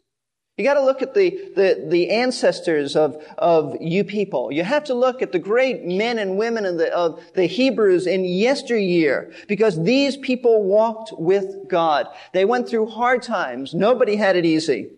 You 0.57 0.65
got 0.65 0.75
to 0.75 0.85
look 0.85 1.03
at 1.03 1.13
the, 1.13 1.51
the, 1.55 1.87
the, 1.87 2.09
ancestors 2.09 2.97
of, 2.97 3.23
of 3.37 3.77
you 3.79 4.05
people. 4.05 4.51
You 4.51 4.65
have 4.65 4.85
to 4.85 4.95
look 4.95 5.21
at 5.21 5.31
the 5.31 5.39
great 5.39 5.85
men 5.85 6.19
and 6.19 6.39
women 6.39 6.65
of 6.65 6.79
the, 6.79 6.91
of 6.95 7.23
the 7.35 7.45
Hebrews 7.45 8.07
in 8.07 8.25
yesteryear 8.25 9.33
because 9.49 9.83
these 9.83 10.17
people 10.17 10.65
walked 10.65 11.13
with 11.13 11.69
God. 11.69 12.07
They 12.33 12.47
went 12.47 12.71
through 12.71 12.87
hard 12.87 13.23
times. 13.23 13.75
Nobody 13.75 14.17
had 14.17 14.35
it 14.35 14.47
easy. 14.47 14.93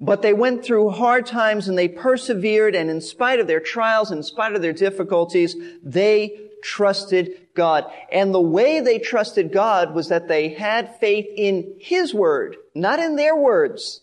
But 0.00 0.22
they 0.22 0.32
went 0.32 0.64
through 0.64 0.90
hard 0.90 1.26
times 1.26 1.68
and 1.68 1.78
they 1.78 1.86
persevered 1.86 2.74
and 2.74 2.90
in 2.90 3.00
spite 3.00 3.38
of 3.38 3.46
their 3.46 3.60
trials, 3.60 4.10
in 4.10 4.24
spite 4.24 4.56
of 4.56 4.62
their 4.62 4.72
difficulties, 4.72 5.54
they 5.84 6.48
trusted 6.64 7.46
God. 7.54 7.84
And 8.10 8.34
the 8.34 8.40
way 8.40 8.80
they 8.80 8.98
trusted 8.98 9.52
God 9.52 9.94
was 9.94 10.08
that 10.08 10.26
they 10.26 10.48
had 10.48 10.98
faith 10.98 11.26
in 11.36 11.76
His 11.78 12.12
Word, 12.12 12.56
not 12.74 12.98
in 12.98 13.14
their 13.14 13.36
words, 13.36 14.00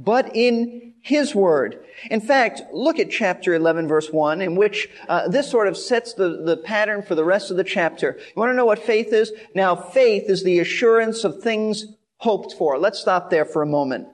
but 0.00 0.34
in 0.34 0.94
His 1.02 1.34
Word. 1.34 1.84
In 2.10 2.20
fact, 2.20 2.62
look 2.72 2.98
at 2.98 3.10
chapter 3.10 3.54
11 3.54 3.86
verse 3.86 4.10
1 4.10 4.40
in 4.40 4.56
which 4.56 4.88
uh, 5.08 5.28
this 5.28 5.50
sort 5.50 5.68
of 5.68 5.76
sets 5.76 6.14
the, 6.14 6.42
the 6.44 6.56
pattern 6.56 7.02
for 7.02 7.14
the 7.14 7.24
rest 7.24 7.50
of 7.50 7.56
the 7.56 7.64
chapter. 7.64 8.16
You 8.18 8.40
want 8.40 8.50
to 8.50 8.56
know 8.56 8.66
what 8.66 8.78
faith 8.78 9.12
is? 9.12 9.32
Now 9.54 9.76
faith 9.76 10.24
is 10.28 10.42
the 10.42 10.58
assurance 10.58 11.22
of 11.24 11.42
things 11.42 11.86
hoped 12.16 12.54
for. 12.54 12.78
Let's 12.78 12.98
stop 12.98 13.30
there 13.30 13.44
for 13.44 13.62
a 13.62 13.66
moment. 13.66 14.08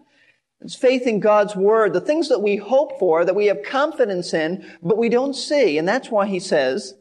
It's 0.60 0.74
faith 0.74 1.06
in 1.06 1.20
God's 1.20 1.54
Word, 1.54 1.92
the 1.92 2.00
things 2.00 2.28
that 2.28 2.42
we 2.42 2.56
hope 2.56 2.98
for, 2.98 3.24
that 3.24 3.36
we 3.36 3.46
have 3.46 3.62
confidence 3.62 4.32
in, 4.32 4.66
but 4.82 4.98
we 4.98 5.08
don't 5.08 5.34
see. 5.34 5.78
And 5.78 5.86
that's 5.86 6.10
why 6.10 6.26
he 6.26 6.40
says, 6.40 6.94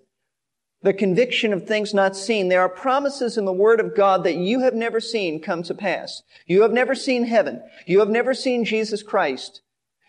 the 0.86 0.94
conviction 0.94 1.52
of 1.52 1.66
things 1.66 1.96
not 1.96 2.16
seen. 2.16 2.48
There 2.48 2.62
are 2.62 2.70
promises 2.70 3.40
in 3.40 3.46
the 3.46 3.52
Word 3.52 3.80
of 3.80 3.96
God 3.96 4.24
that 4.24 4.36
you 4.36 4.60
have 4.60 4.76
never 4.76 5.00
seen 5.00 5.42
come 5.42 5.64
to 5.64 5.74
pass. 5.74 6.22
You 6.46 6.62
have 6.62 6.72
never 6.72 6.94
seen 6.94 7.24
heaven. 7.24 7.64
You 7.88 8.02
have 8.02 8.10
never 8.10 8.36
seen 8.36 8.66
Jesus 8.66 9.02
Christ. 9.02 9.62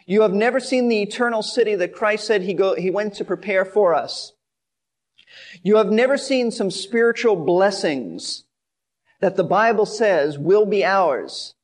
You 0.04 0.20
have 0.20 0.34
never 0.34 0.60
seen 0.60 0.88
the 0.88 1.00
eternal 1.00 1.42
city 1.42 1.76
that 1.76 1.94
Christ 1.94 2.26
said 2.26 2.42
he, 2.42 2.52
go, 2.52 2.74
he 2.74 2.90
went 2.90 3.14
to 3.14 3.24
prepare 3.24 3.64
for 3.64 3.94
us. 3.94 4.34
You 5.62 5.76
have 5.76 5.90
never 5.90 6.18
seen 6.18 6.50
some 6.50 6.70
spiritual 6.70 7.36
blessings 7.36 8.44
that 9.20 9.36
the 9.36 9.44
Bible 9.44 9.86
says 9.86 10.36
will 10.38 10.66
be 10.66 10.84
ours. 10.84 11.54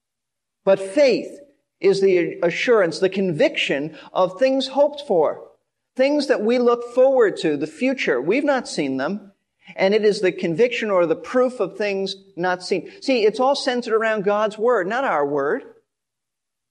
But 0.64 0.81
faith 0.81 1.38
is 1.81 2.00
the 2.00 2.38
assurance, 2.42 2.99
the 2.99 3.11
conviction 3.11 3.95
of 4.11 4.38
things 4.38 4.69
hoped 4.69 5.02
for. 5.07 5.51
Things 5.94 6.28
that 6.28 6.42
we 6.42 6.58
look 6.58 6.94
forward 6.94 7.37
to, 7.38 7.56
the 7.56 7.66
future. 7.66 8.20
We've 8.20 8.44
not 8.44 8.68
seen 8.68 8.96
them. 8.96 9.32
And 9.76 9.94
it 9.94 10.04
is 10.04 10.20
the 10.20 10.32
conviction 10.32 10.90
or 10.90 11.06
the 11.06 11.16
proof 11.16 11.61
of 11.61 11.76
things 11.76 12.16
not 12.37 12.62
seen. 12.62 12.90
See, 13.00 13.25
it's 13.25 13.40
all 13.40 13.54
centered 13.54 13.94
around 13.94 14.25
God's 14.25 14.58
Word, 14.58 14.87
not 14.87 15.04
our 15.04 15.26
Word. 15.26 15.64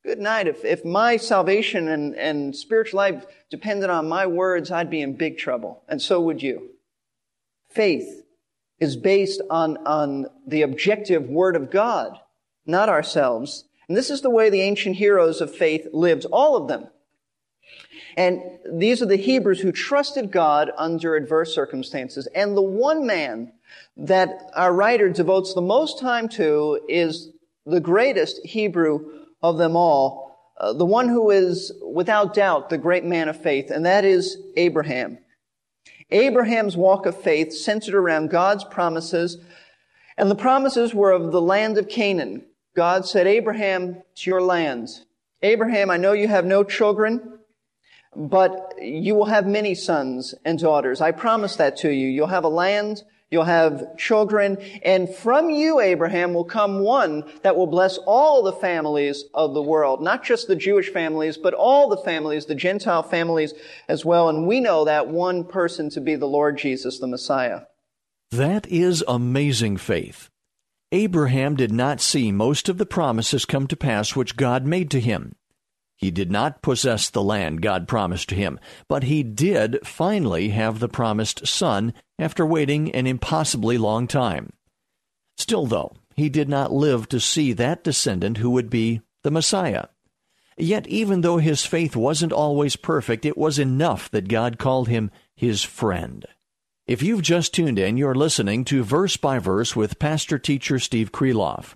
Good 0.03 0.19
night. 0.19 0.47
If, 0.47 0.65
if 0.65 0.83
my 0.83 1.17
salvation 1.17 1.87
and, 1.87 2.15
and 2.15 2.55
spiritual 2.55 2.97
life 2.97 3.25
depended 3.49 3.89
on 3.89 4.09
my 4.09 4.25
words, 4.25 4.71
I'd 4.71 4.89
be 4.89 5.01
in 5.01 5.15
big 5.15 5.37
trouble. 5.37 5.83
And 5.87 6.01
so 6.01 6.19
would 6.21 6.41
you. 6.41 6.71
Faith 7.69 8.23
is 8.79 8.97
based 8.97 9.41
on, 9.49 9.77
on 9.85 10.25
the 10.45 10.63
objective 10.63 11.29
Word 11.29 11.55
of 11.55 11.71
God, 11.71 12.17
not 12.65 12.89
ourselves. 12.89 13.65
And 13.87 13.95
this 13.95 14.09
is 14.09 14.21
the 14.21 14.29
way 14.29 14.49
the 14.49 14.61
ancient 14.61 14.97
heroes 14.97 15.39
of 15.39 15.55
faith 15.55 15.87
lived, 15.93 16.25
all 16.31 16.57
of 16.57 16.67
them. 16.67 16.87
And 18.17 18.41
these 18.71 19.01
are 19.01 19.05
the 19.07 19.15
Hebrews 19.15 19.61
who 19.61 19.71
trusted 19.71 20.31
God 20.31 20.71
under 20.77 21.15
adverse 21.15 21.53
circumstances. 21.53 22.27
And 22.35 22.55
the 22.55 22.61
one 22.61 23.05
man 23.05 23.53
that 23.97 24.51
our 24.53 24.73
writer 24.73 25.09
devotes 25.09 25.53
the 25.53 25.61
most 25.61 25.99
time 25.99 26.27
to 26.29 26.79
is 26.89 27.29
the 27.65 27.79
greatest 27.79 28.45
Hebrew 28.45 29.25
of 29.41 29.57
them 29.57 29.75
all, 29.75 30.53
uh, 30.59 30.73
the 30.73 30.85
one 30.85 31.09
who 31.09 31.31
is 31.31 31.71
without 31.81 32.33
doubt 32.33 32.69
the 32.69 32.77
great 32.77 33.03
man 33.03 33.29
of 33.29 33.41
faith, 33.41 33.71
and 33.71 33.85
that 33.85 34.05
is 34.05 34.37
Abraham. 34.55 35.17
Abraham's 36.09 36.75
walk 36.75 37.05
of 37.05 37.19
faith 37.21 37.53
centered 37.53 37.95
around 37.95 38.29
God's 38.29 38.63
promises, 38.63 39.37
and 40.17 40.29
the 40.29 40.35
promises 40.35 40.93
were 40.93 41.11
of 41.11 41.31
the 41.31 41.41
land 41.41 41.77
of 41.77 41.87
Canaan. 41.87 42.45
God 42.75 43.05
said, 43.05 43.27
Abraham, 43.27 44.01
it's 44.11 44.25
your 44.25 44.41
land. 44.41 44.89
Abraham, 45.41 45.89
I 45.89 45.97
know 45.97 46.13
you 46.13 46.27
have 46.27 46.45
no 46.45 46.63
children, 46.63 47.39
but 48.15 48.73
you 48.81 49.15
will 49.15 49.25
have 49.25 49.47
many 49.47 49.75
sons 49.75 50.35
and 50.43 50.59
daughters. 50.59 51.01
I 51.01 51.11
promise 51.11 51.55
that 51.57 51.77
to 51.77 51.89
you. 51.89 52.07
You'll 52.07 52.27
have 52.27 52.43
a 52.43 52.49
land, 52.49 53.03
you'll 53.29 53.45
have 53.45 53.97
children, 53.97 54.57
and 54.83 55.13
from 55.13 55.49
you, 55.49 55.79
Abraham, 55.79 56.33
will 56.33 56.43
come 56.43 56.79
one 56.79 57.23
that 57.43 57.55
will 57.55 57.67
bless 57.67 57.97
all 57.99 58.43
the 58.43 58.51
families 58.51 59.23
of 59.33 59.53
the 59.53 59.61
world. 59.61 60.01
Not 60.01 60.23
just 60.23 60.47
the 60.47 60.55
Jewish 60.55 60.89
families, 60.89 61.37
but 61.37 61.53
all 61.53 61.87
the 61.87 61.97
families, 61.97 62.45
the 62.45 62.55
Gentile 62.55 63.03
families 63.03 63.53
as 63.87 64.03
well. 64.03 64.27
And 64.27 64.45
we 64.45 64.59
know 64.59 64.85
that 64.85 65.07
one 65.07 65.45
person 65.45 65.89
to 65.91 66.01
be 66.01 66.15
the 66.15 66.27
Lord 66.27 66.57
Jesus, 66.57 66.99
the 66.99 67.07
Messiah. 67.07 67.61
That 68.31 68.67
is 68.67 69.03
amazing 69.07 69.77
faith. 69.77 70.29
Abraham 70.93 71.55
did 71.55 71.71
not 71.71 72.01
see 72.01 72.33
most 72.33 72.67
of 72.67 72.77
the 72.77 72.85
promises 72.85 73.45
come 73.45 73.67
to 73.67 73.77
pass 73.77 74.13
which 74.13 74.35
God 74.35 74.65
made 74.65 74.91
to 74.91 74.99
him. 74.99 75.35
He 76.01 76.09
did 76.09 76.31
not 76.31 76.63
possess 76.63 77.11
the 77.11 77.21
land 77.21 77.61
God 77.61 77.87
promised 77.87 78.29
to 78.29 78.35
him, 78.35 78.59
but 78.87 79.03
he 79.03 79.21
did 79.21 79.77
finally 79.85 80.49
have 80.49 80.79
the 80.79 80.89
promised 80.89 81.45
son 81.45 81.93
after 82.17 82.43
waiting 82.43 82.91
an 82.93 83.05
impossibly 83.05 83.77
long 83.77 84.07
time. 84.07 84.51
Still, 85.37 85.67
though, 85.67 85.93
he 86.15 86.27
did 86.27 86.49
not 86.49 86.73
live 86.73 87.07
to 87.09 87.19
see 87.19 87.53
that 87.53 87.83
descendant 87.83 88.39
who 88.39 88.49
would 88.49 88.69
be 88.69 89.01
the 89.21 89.29
Messiah. 89.29 89.85
Yet, 90.57 90.87
even 90.87 91.21
though 91.21 91.37
his 91.37 91.65
faith 91.65 91.95
wasn't 91.95 92.33
always 92.33 92.75
perfect, 92.75 93.23
it 93.23 93.37
was 93.37 93.59
enough 93.59 94.09
that 94.09 94.27
God 94.27 94.57
called 94.57 94.87
him 94.87 95.11
his 95.35 95.63
friend. 95.63 96.25
If 96.87 97.03
you've 97.03 97.21
just 97.21 97.53
tuned 97.53 97.77
in, 97.77 97.97
you're 97.97 98.15
listening 98.15 98.65
to 98.65 98.83
Verse 98.83 99.17
by 99.17 99.37
Verse 99.37 99.75
with 99.75 99.99
Pastor 99.99 100.39
Teacher 100.39 100.79
Steve 100.79 101.11
Kreloff. 101.11 101.75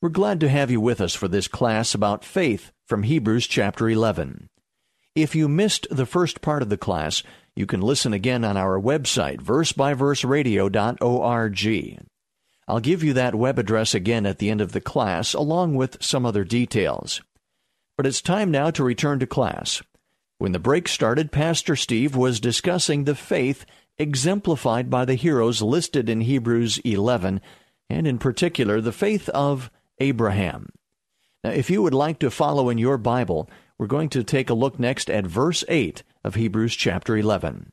We're 0.00 0.10
glad 0.10 0.38
to 0.40 0.48
have 0.48 0.70
you 0.70 0.80
with 0.80 1.00
us 1.00 1.12
for 1.12 1.26
this 1.26 1.48
class 1.48 1.92
about 1.92 2.24
faith 2.24 2.70
from 2.86 3.02
Hebrews 3.02 3.48
chapter 3.48 3.88
11. 3.88 4.48
If 5.16 5.34
you 5.34 5.48
missed 5.48 5.88
the 5.90 6.06
first 6.06 6.40
part 6.40 6.62
of 6.62 6.68
the 6.68 6.76
class, 6.76 7.24
you 7.56 7.66
can 7.66 7.80
listen 7.80 8.12
again 8.12 8.44
on 8.44 8.56
our 8.56 8.80
website, 8.80 9.40
versebyverseradio.org. 9.40 12.06
I'll 12.68 12.78
give 12.78 13.02
you 13.02 13.12
that 13.14 13.34
web 13.34 13.58
address 13.58 13.92
again 13.92 14.24
at 14.24 14.38
the 14.38 14.50
end 14.50 14.60
of 14.60 14.70
the 14.70 14.80
class, 14.80 15.34
along 15.34 15.74
with 15.74 16.00
some 16.00 16.24
other 16.24 16.44
details. 16.44 17.20
But 17.96 18.06
it's 18.06 18.22
time 18.22 18.52
now 18.52 18.70
to 18.70 18.84
return 18.84 19.18
to 19.18 19.26
class. 19.26 19.82
When 20.38 20.52
the 20.52 20.60
break 20.60 20.86
started, 20.86 21.32
Pastor 21.32 21.74
Steve 21.74 22.14
was 22.14 22.38
discussing 22.38 23.02
the 23.02 23.16
faith 23.16 23.66
exemplified 23.98 24.90
by 24.90 25.04
the 25.04 25.16
heroes 25.16 25.60
listed 25.60 26.08
in 26.08 26.20
Hebrews 26.20 26.78
11, 26.84 27.40
and 27.90 28.06
in 28.06 28.18
particular, 28.18 28.80
the 28.80 28.92
faith 28.92 29.28
of 29.30 29.72
Abraham. 30.00 30.68
Now, 31.44 31.50
if 31.50 31.70
you 31.70 31.82
would 31.82 31.94
like 31.94 32.18
to 32.20 32.30
follow 32.30 32.68
in 32.68 32.78
your 32.78 32.98
Bible, 32.98 33.48
we're 33.78 33.86
going 33.86 34.08
to 34.10 34.24
take 34.24 34.50
a 34.50 34.54
look 34.54 34.78
next 34.78 35.08
at 35.08 35.26
verse 35.26 35.64
8 35.68 36.02
of 36.24 36.34
Hebrews 36.34 36.74
chapter 36.74 37.16
11. 37.16 37.70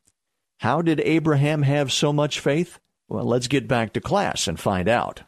How 0.60 0.82
did 0.82 1.00
Abraham 1.00 1.62
have 1.62 1.92
so 1.92 2.12
much 2.12 2.40
faith? 2.40 2.78
Well, 3.08 3.24
let's 3.24 3.48
get 3.48 3.68
back 3.68 3.92
to 3.92 4.00
class 4.00 4.48
and 4.48 4.58
find 4.58 4.88
out. 4.88 5.22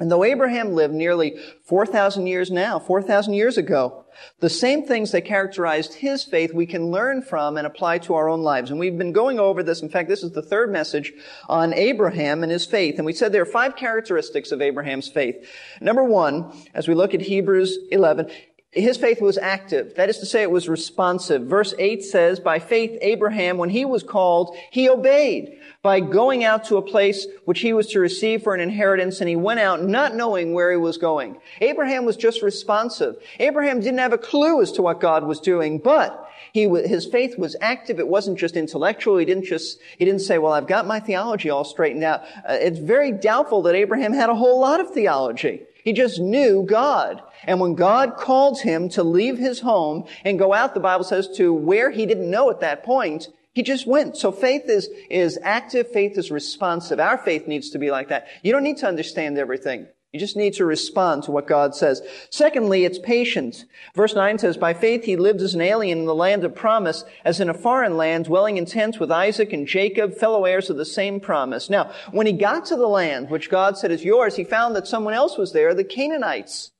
And 0.00 0.10
though 0.10 0.24
Abraham 0.24 0.72
lived 0.72 0.94
nearly 0.94 1.36
4,000 1.64 2.26
years 2.26 2.50
now, 2.50 2.78
4,000 2.78 3.34
years 3.34 3.58
ago, 3.58 4.06
the 4.40 4.48
same 4.48 4.86
things 4.86 5.12
that 5.12 5.26
characterized 5.26 5.94
his 5.94 6.24
faith 6.24 6.54
we 6.54 6.64
can 6.64 6.90
learn 6.90 7.20
from 7.20 7.58
and 7.58 7.66
apply 7.66 7.98
to 7.98 8.14
our 8.14 8.28
own 8.28 8.40
lives. 8.40 8.70
And 8.70 8.80
we've 8.80 8.96
been 8.96 9.12
going 9.12 9.38
over 9.38 9.62
this. 9.62 9.82
In 9.82 9.90
fact, 9.90 10.08
this 10.08 10.22
is 10.22 10.32
the 10.32 10.42
third 10.42 10.72
message 10.72 11.12
on 11.46 11.74
Abraham 11.74 12.42
and 12.42 12.50
his 12.50 12.64
faith. 12.64 12.96
And 12.96 13.04
we 13.04 13.12
said 13.12 13.32
there 13.32 13.42
are 13.42 13.46
five 13.46 13.76
characteristics 13.76 14.50
of 14.50 14.62
Abraham's 14.62 15.08
faith. 15.08 15.46
Number 15.80 16.04
one, 16.04 16.50
as 16.72 16.88
we 16.88 16.94
look 16.94 17.12
at 17.12 17.20
Hebrews 17.20 17.78
11, 17.90 18.30
his 18.72 18.96
faith 18.96 19.20
was 19.20 19.36
active. 19.36 19.94
That 19.96 20.08
is 20.08 20.18
to 20.18 20.26
say, 20.26 20.40
it 20.40 20.50
was 20.50 20.66
responsive. 20.66 21.42
Verse 21.42 21.74
8 21.78 22.02
says, 22.02 22.40
By 22.40 22.58
faith, 22.58 22.96
Abraham, 23.02 23.58
when 23.58 23.68
he 23.68 23.84
was 23.84 24.02
called, 24.02 24.56
he 24.70 24.88
obeyed 24.88 25.58
by 25.82 26.00
going 26.00 26.42
out 26.42 26.64
to 26.64 26.78
a 26.78 26.82
place 26.82 27.26
which 27.44 27.60
he 27.60 27.74
was 27.74 27.88
to 27.88 28.00
receive 28.00 28.42
for 28.42 28.54
an 28.54 28.60
inheritance, 28.60 29.20
and 29.20 29.28
he 29.28 29.36
went 29.36 29.60
out 29.60 29.82
not 29.82 30.14
knowing 30.14 30.54
where 30.54 30.70
he 30.70 30.78
was 30.78 30.96
going. 30.96 31.38
Abraham 31.60 32.06
was 32.06 32.16
just 32.16 32.40
responsive. 32.40 33.16
Abraham 33.38 33.80
didn't 33.80 33.98
have 33.98 34.14
a 34.14 34.18
clue 34.18 34.62
as 34.62 34.72
to 34.72 34.82
what 34.82 35.00
God 35.00 35.24
was 35.24 35.38
doing, 35.38 35.78
but 35.78 36.30
he, 36.54 36.66
his 36.66 37.04
faith 37.04 37.38
was 37.38 37.56
active. 37.60 37.98
It 37.98 38.08
wasn't 38.08 38.38
just 38.38 38.56
intellectual. 38.56 39.18
He 39.18 39.26
didn't 39.26 39.44
just, 39.44 39.80
he 39.98 40.06
didn't 40.06 40.20
say, 40.20 40.38
well, 40.38 40.52
I've 40.52 40.66
got 40.66 40.86
my 40.86 40.98
theology 40.98 41.50
all 41.50 41.64
straightened 41.64 42.04
out. 42.04 42.22
Uh, 42.48 42.56
it's 42.60 42.78
very 42.78 43.12
doubtful 43.12 43.62
that 43.62 43.74
Abraham 43.74 44.14
had 44.14 44.30
a 44.30 44.34
whole 44.34 44.60
lot 44.60 44.80
of 44.80 44.94
theology. 44.94 45.62
He 45.84 45.92
just 45.92 46.20
knew 46.20 46.64
God. 46.64 47.22
And 47.44 47.60
when 47.60 47.74
God 47.74 48.16
called 48.16 48.60
him 48.60 48.88
to 48.90 49.02
leave 49.02 49.38
his 49.38 49.60
home 49.60 50.04
and 50.24 50.38
go 50.38 50.52
out, 50.52 50.74
the 50.74 50.80
Bible 50.80 51.04
says, 51.04 51.28
to 51.36 51.52
where 51.52 51.90
he 51.90 52.06
didn't 52.06 52.30
know 52.30 52.50
at 52.50 52.60
that 52.60 52.84
point, 52.84 53.28
he 53.52 53.62
just 53.62 53.86
went. 53.86 54.16
So 54.16 54.32
faith 54.32 54.64
is, 54.66 54.88
is 55.10 55.38
active, 55.42 55.90
faith 55.90 56.16
is 56.16 56.30
responsive. 56.30 57.00
Our 57.00 57.18
faith 57.18 57.46
needs 57.46 57.70
to 57.70 57.78
be 57.78 57.90
like 57.90 58.08
that. 58.08 58.26
You 58.42 58.52
don't 58.52 58.64
need 58.64 58.78
to 58.78 58.88
understand 58.88 59.38
everything. 59.38 59.88
You 60.12 60.20
just 60.20 60.36
need 60.36 60.52
to 60.54 60.66
respond 60.66 61.22
to 61.22 61.30
what 61.30 61.46
God 61.46 61.74
says. 61.74 62.02
Secondly, 62.28 62.84
it's 62.84 62.98
patience. 62.98 63.64
Verse 63.94 64.14
9 64.14 64.38
says, 64.38 64.58
By 64.58 64.74
faith 64.74 65.04
he 65.04 65.16
lived 65.16 65.40
as 65.40 65.54
an 65.54 65.62
alien 65.62 66.00
in 66.00 66.04
the 66.04 66.14
land 66.14 66.44
of 66.44 66.54
promise, 66.54 67.04
as 67.24 67.40
in 67.40 67.48
a 67.48 67.54
foreign 67.54 67.96
land, 67.96 68.26
dwelling 68.26 68.58
in 68.58 68.66
tents 68.66 68.98
with 68.98 69.10
Isaac 69.10 69.54
and 69.54 69.66
Jacob, 69.66 70.14
fellow 70.14 70.44
heirs 70.44 70.68
of 70.68 70.76
the 70.76 70.84
same 70.84 71.18
promise. 71.18 71.70
Now, 71.70 71.92
when 72.10 72.26
he 72.26 72.34
got 72.34 72.66
to 72.66 72.76
the 72.76 72.86
land, 72.86 73.30
which 73.30 73.48
God 73.48 73.78
said 73.78 73.90
is 73.90 74.04
yours, 74.04 74.36
he 74.36 74.44
found 74.44 74.76
that 74.76 74.86
someone 74.86 75.14
else 75.14 75.38
was 75.38 75.54
there. 75.54 75.72
The 75.72 75.82
Canaanites 75.82 76.72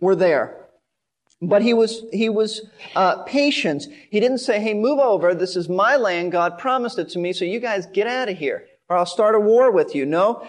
were 0.00 0.16
there. 0.16 0.56
But 1.42 1.60
he 1.60 1.74
was, 1.74 2.04
he 2.10 2.30
was 2.30 2.62
uh, 2.96 3.22
patient. 3.24 3.84
He 4.10 4.18
didn't 4.18 4.38
say, 4.38 4.60
hey, 4.60 4.72
move 4.72 4.98
over. 4.98 5.34
This 5.34 5.56
is 5.56 5.68
my 5.68 5.96
land. 5.96 6.32
God 6.32 6.56
promised 6.56 6.98
it 6.98 7.10
to 7.10 7.18
me, 7.18 7.34
so 7.34 7.44
you 7.44 7.60
guys 7.60 7.84
get 7.84 8.06
out 8.06 8.30
of 8.30 8.38
here, 8.38 8.66
or 8.88 8.96
I'll 8.96 9.06
start 9.06 9.34
a 9.34 9.40
war 9.40 9.70
with 9.70 9.94
you. 9.94 10.06
No. 10.06 10.48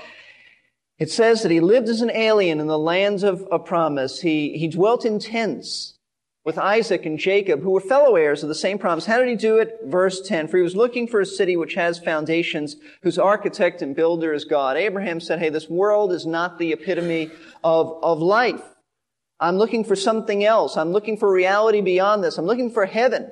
It 0.99 1.09
says 1.09 1.43
that 1.43 1.51
he 1.51 1.61
lived 1.61 1.87
as 1.87 2.01
an 2.01 2.11
alien 2.11 2.59
in 2.59 2.67
the 2.67 2.77
lands 2.77 3.23
of 3.23 3.47
a 3.51 3.57
promise. 3.57 4.19
He, 4.19 4.57
he 4.57 4.67
dwelt 4.67 5.05
in 5.05 5.19
tents 5.19 5.97
with 6.43 6.57
Isaac 6.57 7.05
and 7.05 7.17
Jacob, 7.17 7.61
who 7.61 7.71
were 7.71 7.79
fellow 7.79 8.15
heirs 8.15 8.43
of 8.43 8.49
the 8.49 8.55
same 8.55 8.77
promise. 8.77 9.05
How 9.05 9.19
did 9.19 9.29
he 9.29 9.35
do 9.35 9.59
it? 9.59 9.79
Verse 9.85 10.21
10. 10.21 10.49
For 10.49 10.57
he 10.57 10.63
was 10.63 10.75
looking 10.75 11.07
for 11.07 11.21
a 11.21 11.25
city 11.25 11.55
which 11.55 11.75
has 11.75 11.99
foundations, 11.99 12.75
whose 13.01 13.17
architect 13.17 13.81
and 13.81 13.95
builder 13.95 14.33
is 14.33 14.43
God. 14.43 14.75
Abraham 14.75 15.21
said, 15.21 15.39
hey, 15.39 15.49
this 15.49 15.69
world 15.69 16.11
is 16.11 16.25
not 16.25 16.57
the 16.57 16.73
epitome 16.73 17.31
of, 17.63 17.97
of 18.03 18.19
life. 18.19 18.63
I'm 19.39 19.57
looking 19.57 19.85
for 19.85 19.95
something 19.95 20.43
else. 20.43 20.75
I'm 20.75 20.91
looking 20.91 21.15
for 21.15 21.31
reality 21.31 21.79
beyond 21.79 22.23
this. 22.23 22.37
I'm 22.37 22.45
looking 22.45 22.71
for 22.71 22.85
heaven. 22.85 23.31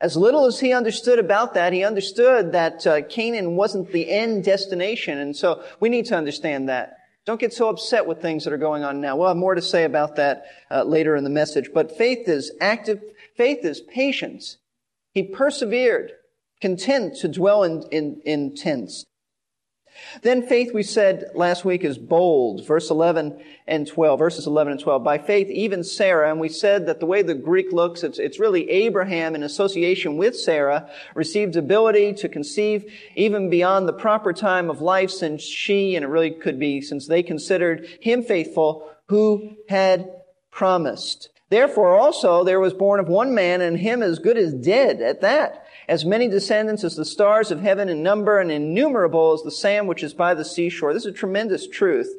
As 0.00 0.16
little 0.16 0.46
as 0.46 0.60
he 0.60 0.72
understood 0.72 1.18
about 1.18 1.54
that, 1.54 1.72
he 1.72 1.82
understood 1.82 2.52
that 2.52 2.86
uh, 2.86 3.02
Canaan 3.02 3.56
wasn't 3.56 3.90
the 3.90 4.08
end 4.10 4.44
destination. 4.44 5.18
And 5.18 5.36
so 5.36 5.64
we 5.80 5.88
need 5.88 6.06
to 6.06 6.16
understand 6.16 6.68
that. 6.68 6.98
Don't 7.26 7.40
get 7.40 7.52
so 7.52 7.68
upset 7.68 8.06
with 8.06 8.22
things 8.22 8.44
that 8.44 8.52
are 8.52 8.58
going 8.58 8.84
on 8.84 9.00
now. 9.00 9.16
We'll 9.16 9.28
have 9.28 9.36
more 9.36 9.54
to 9.54 9.60
say 9.60 9.84
about 9.84 10.16
that 10.16 10.46
uh, 10.70 10.84
later 10.84 11.16
in 11.16 11.24
the 11.24 11.30
message. 11.30 11.70
But 11.74 11.98
faith 11.98 12.28
is 12.28 12.52
active. 12.60 13.02
Faith 13.36 13.64
is 13.64 13.80
patience. 13.80 14.56
He 15.12 15.24
persevered, 15.24 16.12
content 16.60 17.16
to 17.16 17.28
dwell 17.28 17.64
in, 17.64 17.82
in, 17.90 18.22
in 18.24 18.54
tents. 18.54 19.04
Then 20.22 20.42
faith, 20.42 20.72
we 20.72 20.82
said 20.82 21.30
last 21.34 21.64
week, 21.64 21.84
is 21.84 21.98
bold. 21.98 22.66
Verse 22.66 22.90
11 22.90 23.40
and 23.66 23.86
12, 23.86 24.18
verses 24.18 24.46
11 24.46 24.72
and 24.72 24.80
12. 24.80 25.04
By 25.04 25.18
faith, 25.18 25.48
even 25.48 25.84
Sarah, 25.84 26.30
and 26.30 26.40
we 26.40 26.48
said 26.48 26.86
that 26.86 27.00
the 27.00 27.06
way 27.06 27.22
the 27.22 27.34
Greek 27.34 27.72
looks, 27.72 28.02
it's, 28.02 28.18
it's 28.18 28.38
really 28.38 28.68
Abraham 28.70 29.34
in 29.34 29.42
association 29.42 30.16
with 30.16 30.36
Sarah, 30.36 30.90
received 31.14 31.56
ability 31.56 32.14
to 32.14 32.28
conceive 32.28 32.92
even 33.16 33.50
beyond 33.50 33.88
the 33.88 33.92
proper 33.92 34.32
time 34.32 34.70
of 34.70 34.80
life 34.80 35.10
since 35.10 35.42
she, 35.42 35.96
and 35.96 36.04
it 36.04 36.08
really 36.08 36.30
could 36.30 36.58
be 36.58 36.80
since 36.80 37.06
they 37.06 37.22
considered 37.22 37.86
him 38.00 38.22
faithful, 38.22 38.90
who 39.08 39.56
had 39.68 40.10
promised. 40.50 41.30
Therefore 41.50 41.96
also 41.98 42.44
there 42.44 42.60
was 42.60 42.74
born 42.74 43.00
of 43.00 43.08
one 43.08 43.34
man 43.34 43.60
and 43.60 43.78
him 43.78 44.02
as 44.02 44.18
good 44.18 44.36
as 44.36 44.52
dead 44.52 45.00
at 45.00 45.22
that 45.22 45.64
as 45.88 46.04
many 46.04 46.28
descendants 46.28 46.84
as 46.84 46.96
the 46.96 47.04
stars 47.04 47.50
of 47.50 47.60
heaven 47.60 47.88
in 47.88 48.02
number 48.02 48.38
and 48.38 48.50
innumerable 48.50 49.32
as 49.32 49.42
the 49.42 49.50
sand 49.50 49.88
which 49.88 50.02
is 50.02 50.12
by 50.12 50.34
the 50.34 50.44
seashore. 50.44 50.92
This 50.92 51.06
is 51.06 51.14
a 51.14 51.16
tremendous 51.16 51.66
truth. 51.66 52.14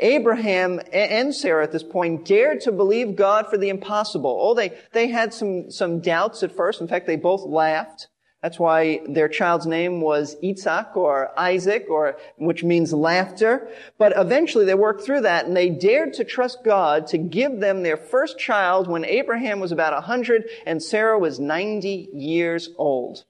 Abraham 0.00 0.80
and 0.92 1.34
Sarah 1.34 1.64
at 1.64 1.72
this 1.72 1.82
point 1.82 2.24
dared 2.24 2.60
to 2.60 2.72
believe 2.72 3.16
God 3.16 3.48
for 3.50 3.58
the 3.58 3.68
impossible. 3.68 4.38
Oh, 4.40 4.54
they, 4.54 4.72
they 4.92 5.08
had 5.08 5.34
some, 5.34 5.70
some 5.70 6.00
doubts 6.00 6.44
at 6.44 6.54
first. 6.54 6.80
In 6.80 6.86
fact, 6.86 7.06
they 7.06 7.16
both 7.16 7.42
laughed. 7.42 8.06
That's 8.42 8.58
why 8.58 9.00
their 9.08 9.28
child's 9.28 9.66
name 9.66 10.00
was 10.00 10.36
Isaac 10.44 10.96
or 10.96 11.38
Isaac 11.38 11.86
or, 11.90 12.16
which 12.36 12.62
means 12.62 12.92
laughter. 12.92 13.68
But 13.98 14.12
eventually 14.16 14.64
they 14.64 14.74
worked 14.74 15.02
through 15.02 15.22
that 15.22 15.46
and 15.46 15.56
they 15.56 15.70
dared 15.70 16.14
to 16.14 16.24
trust 16.24 16.62
God 16.64 17.08
to 17.08 17.18
give 17.18 17.58
them 17.58 17.82
their 17.82 17.96
first 17.96 18.38
child 18.38 18.86
when 18.86 19.04
Abraham 19.04 19.58
was 19.58 19.72
about 19.72 19.92
100 19.92 20.44
and 20.66 20.80
Sarah 20.80 21.18
was 21.18 21.40
90 21.40 22.10
years 22.12 22.70
old. 22.78 23.24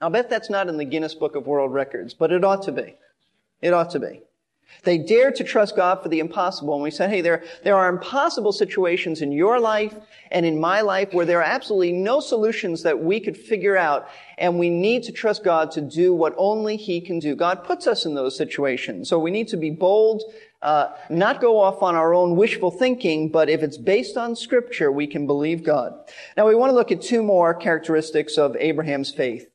I'll 0.00 0.10
bet 0.10 0.30
that's 0.30 0.48
not 0.48 0.68
in 0.68 0.76
the 0.76 0.84
Guinness 0.84 1.14
Book 1.14 1.34
of 1.34 1.46
World 1.46 1.72
Records, 1.72 2.14
but 2.14 2.30
it 2.30 2.44
ought 2.44 2.62
to 2.62 2.72
be. 2.72 2.96
It 3.60 3.74
ought 3.74 3.90
to 3.90 3.98
be. 3.98 4.22
They 4.82 4.98
dared 4.98 5.36
to 5.36 5.44
trust 5.44 5.76
God 5.76 6.02
for 6.02 6.08
the 6.08 6.20
impossible. 6.20 6.74
And 6.74 6.82
we 6.82 6.90
said, 6.90 7.10
hey, 7.10 7.20
there, 7.20 7.44
there 7.64 7.76
are 7.76 7.88
impossible 7.88 8.52
situations 8.52 9.20
in 9.20 9.32
your 9.32 9.60
life 9.60 9.94
and 10.30 10.46
in 10.46 10.58
my 10.58 10.80
life 10.80 11.12
where 11.12 11.26
there 11.26 11.40
are 11.40 11.42
absolutely 11.42 11.92
no 11.92 12.20
solutions 12.20 12.82
that 12.84 13.00
we 13.00 13.20
could 13.20 13.36
figure 13.36 13.76
out. 13.76 14.08
And 14.38 14.58
we 14.58 14.70
need 14.70 15.02
to 15.04 15.12
trust 15.12 15.44
God 15.44 15.70
to 15.72 15.80
do 15.80 16.14
what 16.14 16.34
only 16.38 16.76
He 16.76 17.00
can 17.00 17.18
do. 17.18 17.36
God 17.36 17.64
puts 17.64 17.86
us 17.86 18.06
in 18.06 18.14
those 18.14 18.36
situations. 18.36 19.08
So 19.08 19.18
we 19.18 19.30
need 19.30 19.48
to 19.48 19.56
be 19.56 19.70
bold, 19.70 20.22
uh, 20.62 20.88
not 21.10 21.40
go 21.40 21.58
off 21.58 21.82
on 21.82 21.94
our 21.94 22.14
own 22.14 22.36
wishful 22.36 22.70
thinking, 22.70 23.30
but 23.30 23.50
if 23.50 23.62
it's 23.62 23.76
based 23.76 24.16
on 24.16 24.34
Scripture, 24.34 24.90
we 24.90 25.06
can 25.06 25.26
believe 25.26 25.62
God. 25.62 25.92
Now 26.36 26.46
we 26.46 26.54
want 26.54 26.70
to 26.70 26.74
look 26.74 26.92
at 26.92 27.02
two 27.02 27.22
more 27.22 27.52
characteristics 27.54 28.38
of 28.38 28.56
Abraham's 28.56 29.10
faith. 29.10 29.46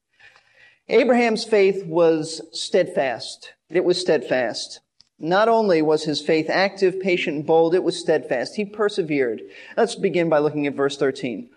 Abraham's 0.88 1.44
faith 1.44 1.84
was 1.86 2.42
steadfast. 2.52 3.54
It 3.70 3.84
was 3.84 4.00
steadfast. 4.00 4.82
Not 5.18 5.48
only 5.48 5.82
was 5.82 6.04
his 6.04 6.22
faith 6.22 6.50
active, 6.50 7.00
patient, 7.00 7.38
and 7.38 7.46
bold, 7.46 7.74
it 7.74 7.84
was 7.84 8.00
steadfast. 8.00 8.56
He 8.56 8.66
persevered. 8.66 9.42
Let's 9.78 9.96
begin 9.96 10.30
by 10.30 10.40
looking 10.40 10.68
at 10.68 10.76
verse 10.76 10.98
13. 10.98 11.50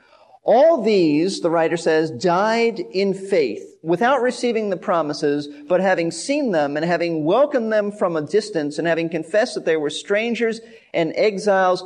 All 0.44 0.82
these, 0.82 1.40
the 1.40 1.50
writer 1.50 1.76
says, 1.76 2.10
died 2.10 2.78
in 2.78 3.12
faith, 3.12 3.76
without 3.82 4.22
receiving 4.22 4.70
the 4.70 4.76
promises, 4.76 5.48
but 5.68 5.80
having 5.80 6.10
seen 6.10 6.52
them 6.52 6.76
and 6.76 6.86
having 6.86 7.24
welcomed 7.24 7.72
them 7.72 7.92
from 7.92 8.16
a 8.16 8.22
distance 8.22 8.78
and 8.78 8.86
having 8.86 9.10
confessed 9.10 9.56
that 9.56 9.64
they 9.64 9.76
were 9.76 9.90
strangers 9.90 10.60
and 10.94 11.12
exiles 11.16 11.84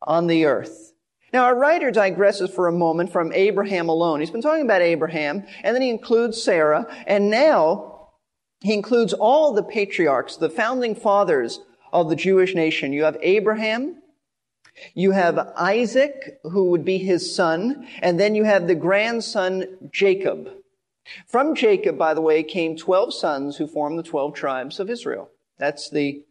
on 0.00 0.28
the 0.28 0.46
earth. 0.46 0.92
Now, 1.32 1.44
our 1.44 1.56
writer 1.56 1.90
digresses 1.90 2.50
for 2.50 2.68
a 2.68 2.72
moment 2.72 3.12
from 3.12 3.32
Abraham 3.32 3.88
alone. 3.88 4.20
He's 4.20 4.30
been 4.30 4.42
talking 4.42 4.64
about 4.64 4.82
Abraham, 4.82 5.44
and 5.62 5.74
then 5.74 5.82
he 5.82 5.90
includes 5.90 6.42
Sarah, 6.42 6.86
and 7.06 7.30
now 7.30 7.99
he 8.60 8.74
includes 8.74 9.12
all 9.12 9.52
the 9.52 9.62
patriarchs, 9.62 10.36
the 10.36 10.50
founding 10.50 10.94
fathers 10.94 11.60
of 11.92 12.08
the 12.08 12.16
Jewish 12.16 12.54
nation. 12.54 12.92
You 12.92 13.04
have 13.04 13.16
Abraham, 13.22 13.96
you 14.94 15.12
have 15.12 15.52
Isaac, 15.56 16.40
who 16.44 16.70
would 16.70 16.84
be 16.84 16.98
his 16.98 17.34
son, 17.34 17.86
and 18.00 18.20
then 18.20 18.34
you 18.34 18.44
have 18.44 18.66
the 18.66 18.74
grandson 18.74 19.66
Jacob. 19.90 20.50
From 21.26 21.54
Jacob, 21.54 21.98
by 21.98 22.14
the 22.14 22.20
way, 22.20 22.42
came 22.42 22.76
12 22.76 23.14
sons 23.14 23.56
who 23.56 23.66
formed 23.66 23.98
the 23.98 24.02
12 24.02 24.34
tribes 24.34 24.78
of 24.78 24.90
Israel. 24.90 25.30
That's 25.58 25.90
the, 25.90 26.22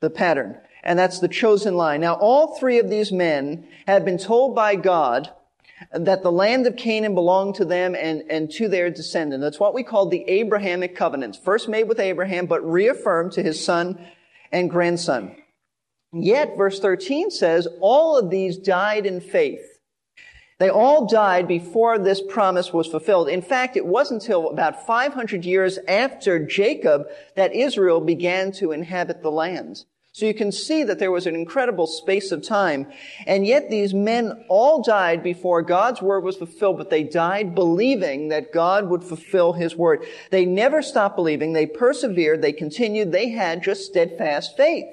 the 0.00 0.10
pattern. 0.10 0.58
And 0.82 0.98
that's 0.98 1.18
the 1.18 1.28
chosen 1.28 1.76
line. 1.76 2.00
Now, 2.00 2.14
all 2.14 2.56
three 2.56 2.78
of 2.78 2.88
these 2.88 3.12
men 3.12 3.66
had 3.86 4.04
been 4.04 4.18
told 4.18 4.54
by 4.54 4.76
God 4.76 5.30
that 5.92 6.22
the 6.22 6.32
land 6.32 6.66
of 6.66 6.76
Canaan 6.76 7.14
belonged 7.14 7.56
to 7.56 7.64
them 7.64 7.94
and, 7.94 8.22
and 8.30 8.50
to 8.52 8.68
their 8.68 8.90
descendants. 8.90 9.42
That's 9.42 9.60
what 9.60 9.74
we 9.74 9.82
call 9.82 10.08
the 10.08 10.24
Abrahamic 10.28 10.96
covenants, 10.96 11.38
first 11.38 11.68
made 11.68 11.84
with 11.84 12.00
Abraham, 12.00 12.46
but 12.46 12.68
reaffirmed 12.68 13.32
to 13.32 13.42
his 13.42 13.64
son 13.64 13.98
and 14.52 14.70
grandson. 14.70 15.36
Yet, 16.12 16.56
verse 16.56 16.80
13 16.80 17.30
says, 17.30 17.68
all 17.80 18.16
of 18.16 18.30
these 18.30 18.56
died 18.56 19.06
in 19.06 19.20
faith. 19.20 19.78
They 20.58 20.70
all 20.70 21.06
died 21.06 21.46
before 21.46 21.98
this 21.98 22.20
promise 22.20 22.72
was 22.72 22.88
fulfilled. 22.88 23.28
In 23.28 23.42
fact, 23.42 23.76
it 23.76 23.86
wasn't 23.86 24.22
until 24.22 24.48
about 24.48 24.86
500 24.86 25.44
years 25.44 25.78
after 25.86 26.44
Jacob 26.44 27.06
that 27.36 27.54
Israel 27.54 28.00
began 28.00 28.50
to 28.52 28.72
inhabit 28.72 29.22
the 29.22 29.30
lands. 29.30 29.86
So 30.18 30.26
you 30.26 30.34
can 30.34 30.50
see 30.50 30.82
that 30.82 30.98
there 30.98 31.12
was 31.12 31.28
an 31.28 31.36
incredible 31.36 31.86
space 31.86 32.32
of 32.32 32.42
time. 32.42 32.88
And 33.24 33.46
yet 33.46 33.70
these 33.70 33.94
men 33.94 34.44
all 34.48 34.82
died 34.82 35.22
before 35.22 35.62
God's 35.62 36.02
word 36.02 36.24
was 36.24 36.36
fulfilled, 36.36 36.76
but 36.76 36.90
they 36.90 37.04
died 37.04 37.54
believing 37.54 38.26
that 38.30 38.52
God 38.52 38.88
would 38.90 39.04
fulfill 39.04 39.52
his 39.52 39.76
word. 39.76 40.04
They 40.32 40.44
never 40.44 40.82
stopped 40.82 41.14
believing. 41.14 41.52
They 41.52 41.66
persevered. 41.66 42.42
They 42.42 42.52
continued. 42.52 43.12
They 43.12 43.28
had 43.28 43.62
just 43.62 43.84
steadfast 43.84 44.56
faith. 44.56 44.86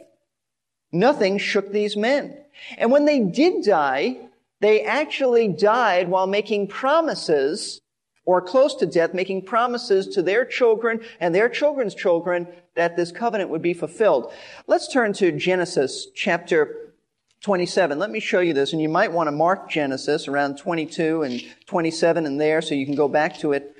Nothing 0.91 1.39
shook 1.39 1.71
these 1.71 1.97
men. 1.97 2.37
And 2.77 2.91
when 2.91 3.05
they 3.05 3.19
did 3.21 3.63
die, 3.63 4.17
they 4.61 4.83
actually 4.83 5.47
died 5.47 6.07
while 6.07 6.27
making 6.27 6.67
promises 6.67 7.81
or 8.25 8.41
close 8.41 8.75
to 8.75 8.85
death, 8.85 9.13
making 9.13 9.43
promises 9.43 10.07
to 10.07 10.21
their 10.21 10.45
children 10.45 10.99
and 11.19 11.33
their 11.33 11.47
children's 11.47 11.95
children 11.95 12.47
that 12.75 12.97
this 12.97 13.11
covenant 13.11 13.49
would 13.49 13.61
be 13.61 13.73
fulfilled. 13.73 14.31
Let's 14.67 14.91
turn 14.91 15.13
to 15.13 15.31
Genesis 15.31 16.07
chapter 16.15 16.93
27. 17.41 17.99
Let 17.99 18.09
me 18.09 18.19
show 18.19 18.39
you 18.39 18.53
this, 18.53 18.73
and 18.73 18.81
you 18.81 18.89
might 18.89 19.11
want 19.11 19.27
to 19.27 19.31
mark 19.31 19.69
Genesis 19.69 20.27
around 20.27 20.57
22 20.57 21.21
and 21.21 21.41
27 21.67 22.25
and 22.25 22.41
there 22.41 22.61
so 22.61 22.73
you 22.73 22.85
can 22.85 22.95
go 22.95 23.07
back 23.07 23.37
to 23.39 23.53
it 23.53 23.75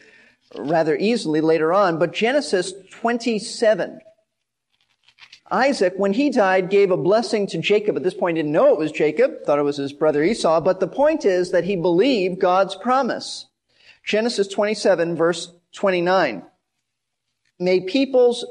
rather 0.55 0.95
easily 0.95 1.41
later 1.41 1.73
on. 1.73 1.97
But 1.97 2.13
Genesis 2.13 2.73
27. 2.91 4.01
Isaac, 5.51 5.93
when 5.97 6.13
he 6.13 6.29
died, 6.31 6.69
gave 6.69 6.89
a 6.89 6.97
blessing 6.97 7.45
to 7.47 7.59
Jacob. 7.59 7.95
At 7.95 8.03
this 8.03 8.15
point, 8.15 8.35
didn't 8.35 8.51
know 8.51 8.73
it 8.73 8.79
was 8.79 8.91
Jacob, 8.91 9.43
thought 9.45 9.59
it 9.59 9.63
was 9.63 9.77
his 9.77 9.93
brother 9.93 10.23
Esau, 10.23 10.59
but 10.61 10.79
the 10.79 10.87
point 10.87 11.23
is 11.23 11.51
that 11.51 11.63
he 11.63 11.75
believed 11.75 12.39
God's 12.39 12.75
promise. 12.75 13.45
Genesis 14.05 14.47
27 14.47 15.15
verse 15.15 15.51
29. 15.73 16.43
May 17.59 17.79
peoples 17.81 18.45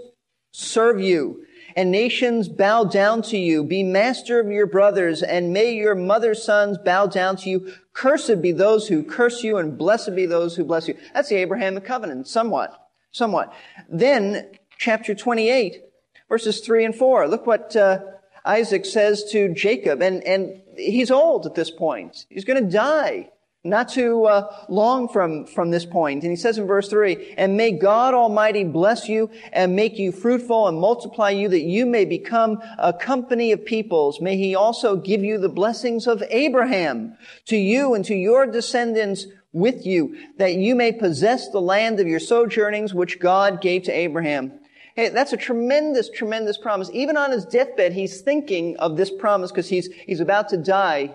serve 0.52 1.00
you 1.00 1.44
and 1.76 1.90
nations 1.90 2.48
bow 2.48 2.84
down 2.84 3.22
to 3.22 3.38
you. 3.38 3.64
Be 3.64 3.82
master 3.82 4.40
of 4.40 4.48
your 4.48 4.66
brothers 4.66 5.22
and 5.22 5.52
may 5.52 5.74
your 5.74 5.94
mother's 5.94 6.42
sons 6.42 6.76
bow 6.78 7.06
down 7.06 7.36
to 7.36 7.50
you. 7.50 7.72
Cursed 7.92 8.42
be 8.42 8.52
those 8.52 8.88
who 8.88 9.02
curse 9.02 9.44
you 9.44 9.58
and 9.58 9.78
blessed 9.78 10.14
be 10.14 10.26
those 10.26 10.56
who 10.56 10.64
bless 10.64 10.88
you. 10.88 10.96
That's 11.12 11.28
the 11.28 11.36
Abrahamic 11.36 11.84
covenant, 11.84 12.26
somewhat, 12.26 12.88
somewhat. 13.12 13.52
Then, 13.88 14.48
chapter 14.78 15.14
28, 15.14 15.82
verses 16.28 16.60
3 16.60 16.86
and 16.86 16.94
4. 16.94 17.28
Look 17.28 17.46
what 17.46 17.76
uh, 17.76 18.00
Isaac 18.44 18.84
says 18.84 19.24
to 19.30 19.54
Jacob, 19.54 20.02
and, 20.02 20.22
and 20.24 20.60
he's 20.76 21.10
old 21.10 21.46
at 21.46 21.54
this 21.54 21.70
point. 21.70 22.26
He's 22.28 22.44
going 22.44 22.62
to 22.62 22.70
die 22.70 23.30
not 23.64 23.88
too 23.88 24.26
uh, 24.26 24.54
long 24.68 25.08
from, 25.08 25.46
from 25.46 25.70
this 25.70 25.86
point. 25.86 26.22
And 26.22 26.30
he 26.30 26.36
says 26.36 26.58
in 26.58 26.66
verse 26.66 26.88
3, 26.88 27.34
And 27.38 27.56
may 27.56 27.72
God 27.72 28.12
Almighty 28.12 28.62
bless 28.62 29.08
you 29.08 29.30
and 29.54 29.74
make 29.74 29.98
you 29.98 30.12
fruitful 30.12 30.68
and 30.68 30.78
multiply 30.78 31.30
you 31.30 31.48
that 31.48 31.62
you 31.62 31.86
may 31.86 32.04
become 32.04 32.62
a 32.78 32.92
company 32.92 33.52
of 33.52 33.64
peoples. 33.64 34.20
May 34.20 34.36
he 34.36 34.54
also 34.54 34.96
give 34.96 35.24
you 35.24 35.38
the 35.38 35.48
blessings 35.48 36.06
of 36.06 36.22
Abraham 36.28 37.16
to 37.46 37.56
you 37.56 37.94
and 37.94 38.04
to 38.04 38.14
your 38.14 38.46
descendants 38.46 39.26
with 39.52 39.86
you, 39.86 40.14
that 40.36 40.56
you 40.56 40.74
may 40.74 40.92
possess 40.92 41.48
the 41.48 41.60
land 41.60 42.00
of 42.00 42.06
your 42.06 42.20
sojournings 42.20 42.92
which 42.92 43.18
God 43.18 43.62
gave 43.62 43.84
to 43.84 43.92
Abraham. 43.92 44.52
Hey, 44.94 45.08
that's 45.08 45.32
a 45.32 45.38
tremendous, 45.38 46.10
tremendous 46.10 46.58
promise. 46.58 46.90
Even 46.92 47.16
on 47.16 47.30
his 47.30 47.46
deathbed, 47.46 47.94
he's 47.94 48.20
thinking 48.20 48.76
of 48.76 48.96
this 48.96 49.10
promise 49.10 49.50
because 49.50 49.68
he's, 49.68 49.88
he's 50.06 50.20
about 50.20 50.50
to 50.50 50.58
die 50.58 51.14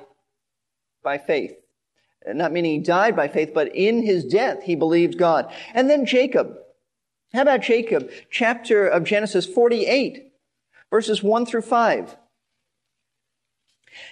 by 1.03 1.17
faith. 1.17 1.53
Not 2.27 2.51
meaning 2.51 2.71
he 2.71 2.79
died 2.79 3.15
by 3.15 3.27
faith, 3.27 3.51
but 3.53 3.73
in 3.75 4.03
his 4.03 4.25
death, 4.25 4.63
he 4.63 4.75
believed 4.75 5.17
God. 5.17 5.51
And 5.73 5.89
then 5.89 6.05
Jacob. 6.05 6.57
How 7.33 7.43
about 7.43 7.61
Jacob? 7.61 8.09
Chapter 8.29 8.87
of 8.87 9.03
Genesis 9.03 9.45
48, 9.45 10.31
verses 10.89 11.23
1 11.23 11.45
through 11.45 11.61
5. 11.61 12.17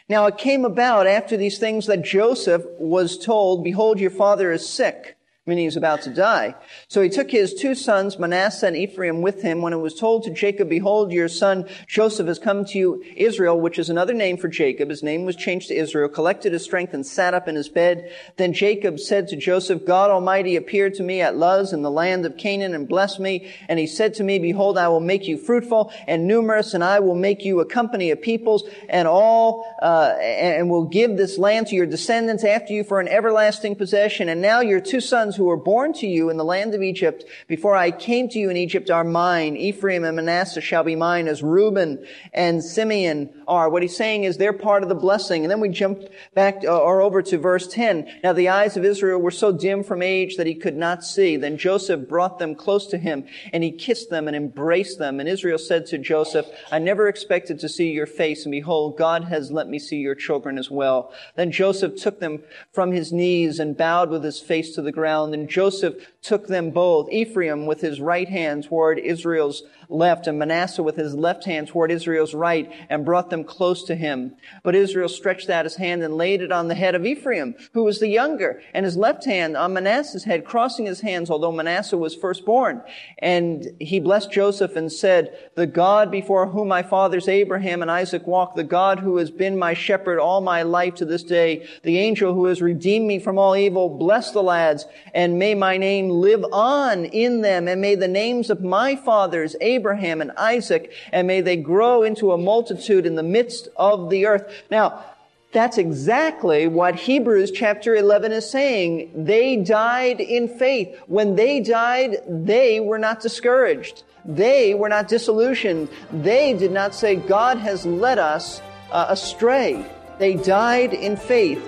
Now 0.09 0.25
it 0.25 0.37
came 0.37 0.65
about 0.65 1.07
after 1.07 1.35
these 1.37 1.59
things 1.59 1.87
that 1.87 2.03
Joseph 2.03 2.63
was 2.79 3.17
told, 3.17 3.63
Behold, 3.63 3.99
your 3.99 4.11
father 4.11 4.51
is 4.51 4.67
sick 4.67 5.16
meaning 5.47 5.63
he 5.63 5.67
was 5.67 5.77
about 5.77 6.01
to 6.03 6.13
die. 6.13 6.55
So 6.87 7.01
he 7.01 7.09
took 7.09 7.31
his 7.31 7.53
two 7.53 7.73
sons, 7.73 8.19
Manasseh 8.19 8.67
and 8.67 8.75
Ephraim, 8.75 9.21
with 9.21 9.41
him. 9.41 9.61
When 9.61 9.73
it 9.73 9.77
was 9.77 9.95
told 9.95 10.23
to 10.23 10.29
Jacob, 10.29 10.69
Behold, 10.69 11.11
your 11.11 11.29
son 11.29 11.67
Joseph 11.87 12.27
has 12.27 12.37
come 12.37 12.65
to 12.65 12.77
you, 12.77 13.03
Israel, 13.15 13.59
which 13.59 13.79
is 13.79 13.89
another 13.89 14.13
name 14.13 14.37
for 14.37 14.49
Jacob. 14.49 14.89
His 14.89 15.03
name 15.03 15.25
was 15.25 15.35
changed 15.35 15.69
to 15.69 15.75
Israel, 15.75 16.09
collected 16.09 16.53
his 16.53 16.63
strength 16.63 16.93
and 16.93 17.05
sat 17.05 17.33
up 17.33 17.47
in 17.47 17.55
his 17.55 17.69
bed. 17.69 18.11
Then 18.35 18.53
Jacob 18.53 18.99
said 18.99 19.29
to 19.29 19.35
Joseph, 19.35 19.85
God 19.85 20.11
Almighty 20.11 20.55
appeared 20.55 20.95
to 20.95 21.03
me 21.03 21.21
at 21.21 21.37
Luz 21.37 21.71
in 21.71 21.81
the 21.81 21.91
land 21.91 22.25
of 22.25 22.37
Canaan 22.37 22.73
and 22.73 22.87
blessed 22.87 23.19
me. 23.19 23.51
And 23.69 23.79
he 23.79 23.87
said 23.87 24.13
to 24.15 24.23
me, 24.23 24.39
Behold, 24.39 24.77
I 24.77 24.89
will 24.89 24.99
make 24.99 25.27
you 25.27 25.37
fruitful 25.37 25.91
and 26.07 26.27
numerous, 26.27 26.73
and 26.73 26.83
I 26.83 26.99
will 26.99 27.15
make 27.15 27.45
you 27.45 27.61
a 27.61 27.65
company 27.65 28.11
of 28.11 28.21
peoples, 28.21 28.63
and 28.89 29.07
all, 29.07 29.65
uh, 29.81 30.15
and 30.19 30.69
will 30.69 30.85
give 30.85 31.15
this 31.15 31.37
land 31.37 31.67
to 31.67 31.75
your 31.75 31.85
descendants 31.85 32.43
after 32.43 32.73
you 32.73 32.83
for 32.83 32.99
an 32.99 33.07
everlasting 33.07 33.75
possession. 33.75 34.29
And 34.29 34.41
now 34.41 34.61
your 34.61 34.81
two 34.81 35.01
sons 35.01 35.36
who 35.37 35.45
were 35.45 35.57
born 35.57 35.93
to 35.93 36.07
you 36.07 36.29
in 36.29 36.37
the 36.37 36.43
land 36.43 36.75
of 36.75 36.83
Egypt 36.83 37.23
before 37.47 37.75
I 37.75 37.91
came 37.91 38.27
to 38.29 38.39
you 38.39 38.49
in 38.49 38.57
Egypt 38.57 38.89
are 38.89 39.03
mine. 39.03 39.55
Ephraim 39.55 40.03
and 40.03 40.15
Manasseh 40.15 40.61
shall 40.61 40.83
be 40.83 40.95
mine 40.95 41.27
as 41.27 41.41
Reuben 41.41 42.05
and 42.33 42.63
Simeon 42.63 43.29
are. 43.47 43.69
What 43.69 43.81
he's 43.81 43.95
saying 43.95 44.25
is 44.25 44.37
they're 44.37 44.53
part 44.53 44.83
of 44.83 44.89
the 44.89 44.95
blessing. 44.95 45.43
And 45.43 45.51
then 45.51 45.59
we 45.59 45.69
jump 45.69 46.01
back 46.33 46.63
uh, 46.63 46.79
or 46.79 47.01
over 47.01 47.21
to 47.21 47.37
verse 47.37 47.67
10. 47.67 48.19
Now 48.23 48.33
the 48.33 48.49
eyes 48.49 48.75
of 48.75 48.83
Israel 48.83 49.19
were 49.19 49.31
so 49.31 49.51
dim 49.51 49.83
from 49.83 50.01
age 50.01 50.37
that 50.37 50.47
he 50.47 50.55
could 50.55 50.75
not 50.75 51.03
see. 51.03 51.37
Then 51.37 51.57
Joseph 51.57 52.09
brought 52.09 52.39
them 52.39 52.55
close 52.55 52.87
to 52.87 52.97
him 52.97 53.25
and 53.53 53.63
he 53.63 53.71
kissed 53.71 54.09
them 54.09 54.27
and 54.27 54.35
embraced 54.35 54.99
them. 54.99 55.19
And 55.19 55.29
Israel 55.29 55.57
said 55.57 55.85
to 55.87 55.97
Joseph, 55.97 56.47
I 56.71 56.79
never 56.79 57.07
expected 57.07 57.59
to 57.59 57.69
see 57.69 57.91
your 57.91 58.07
face 58.07 58.45
and 58.45 58.51
behold, 58.51 58.97
God 58.97 59.25
has 59.25 59.51
let 59.51 59.67
me 59.67 59.79
see 59.79 59.97
your 59.97 60.15
children 60.15 60.57
as 60.57 60.71
well. 60.71 61.13
Then 61.35 61.51
Joseph 61.51 61.95
took 61.95 62.19
them 62.19 62.43
from 62.71 62.91
his 62.91 63.13
knees 63.13 63.59
and 63.59 63.77
bowed 63.77 64.09
with 64.09 64.23
his 64.23 64.39
face 64.39 64.73
to 64.75 64.81
the 64.81 64.91
ground 64.91 65.26
ground. 65.27 65.41
And 65.41 65.49
Joseph 65.49 65.95
took 66.21 66.47
them 66.47 66.71
both, 66.71 67.09
Ephraim 67.11 67.65
with 67.65 67.81
his 67.81 68.01
right 68.01 68.27
hand 68.27 68.65
toward 68.65 68.99
Israel's 68.99 69.63
left, 69.89 70.27
and 70.27 70.37
Manasseh 70.37 70.83
with 70.83 70.97
his 70.97 71.15
left 71.15 71.45
hand 71.45 71.69
toward 71.69 71.91
Israel's 71.91 72.33
right, 72.33 72.71
and 72.89 73.05
brought 73.05 73.29
them 73.29 73.43
close 73.43 73.83
to 73.85 73.95
him. 73.95 74.35
But 74.63 74.75
Israel 74.75 75.07
stretched 75.07 75.49
out 75.49 75.65
his 75.65 75.77
hand 75.77 76.03
and 76.03 76.17
laid 76.17 76.41
it 76.41 76.51
on 76.51 76.67
the 76.67 76.75
head 76.75 76.95
of 76.95 77.05
Ephraim, 77.05 77.55
who 77.73 77.83
was 77.83 77.99
the 77.99 78.09
younger, 78.09 78.61
and 78.73 78.85
his 78.85 78.97
left 78.97 79.23
hand 79.25 79.55
on 79.55 79.73
Manasseh's 79.73 80.25
head, 80.25 80.43
crossing 80.43 80.85
his 80.85 81.01
hands, 81.01 81.29
although 81.29 81.51
Manasseh 81.51 81.97
was 81.97 82.15
firstborn. 82.15 82.81
And 83.19 83.71
he 83.79 83.99
blessed 83.99 84.31
Joseph 84.31 84.75
and 84.75 84.91
said, 84.91 85.37
The 85.55 85.67
God 85.67 86.11
before 86.11 86.47
whom 86.47 86.67
my 86.67 86.83
fathers 86.83 87.29
Abraham 87.29 87.81
and 87.81 87.89
Isaac 87.89 88.27
walked, 88.27 88.57
the 88.57 88.63
God 88.63 88.99
who 88.99 89.17
has 89.17 89.31
been 89.31 89.57
my 89.57 89.73
shepherd 89.73 90.19
all 90.19 90.41
my 90.41 90.63
life 90.63 90.95
to 90.95 91.05
this 91.05 91.23
day, 91.23 91.65
the 91.83 91.97
angel 91.97 92.33
who 92.33 92.45
has 92.45 92.61
redeemed 92.61 93.07
me 93.07 93.19
from 93.19 93.37
all 93.37 93.55
evil, 93.55 93.89
bless 93.89 94.31
the 94.31 94.43
lads 94.43 94.85
and 95.17 95.39
may 95.39 95.55
my 95.55 95.77
name 95.77 96.11
live 96.11 96.45
on 96.53 97.05
in 97.05 97.41
them, 97.41 97.67
and 97.67 97.81
may 97.81 97.95
the 97.95 98.07
names 98.07 98.51
of 98.51 98.63
my 98.63 98.95
fathers, 98.95 99.55
Abraham 99.61 100.21
and 100.21 100.31
Isaac, 100.33 100.93
and 101.11 101.25
may 101.25 101.41
they 101.41 101.55
grow 101.55 102.03
into 102.03 102.31
a 102.31 102.37
multitude 102.37 103.07
in 103.07 103.15
the 103.15 103.23
midst 103.23 103.67
of 103.75 104.11
the 104.11 104.27
earth. 104.27 104.45
Now, 104.69 105.03
that's 105.51 105.79
exactly 105.79 106.67
what 106.67 106.93
Hebrews 106.93 107.49
chapter 107.49 107.95
11 107.95 108.31
is 108.31 108.47
saying. 108.47 109.11
They 109.25 109.55
died 109.55 110.21
in 110.21 110.47
faith. 110.47 110.95
When 111.07 111.35
they 111.35 111.61
died, 111.61 112.17
they 112.27 112.79
were 112.79 112.99
not 112.99 113.19
discouraged. 113.19 114.03
They 114.23 114.75
were 114.75 114.89
not 114.89 115.07
disillusioned. 115.07 115.89
They 116.11 116.53
did 116.53 116.71
not 116.71 116.93
say, 116.93 117.15
God 117.15 117.57
has 117.57 117.87
led 117.87 118.19
us 118.19 118.61
uh, 118.91 119.07
astray. 119.09 119.83
They 120.19 120.35
died 120.35 120.93
in 120.93 121.17
faith. 121.17 121.65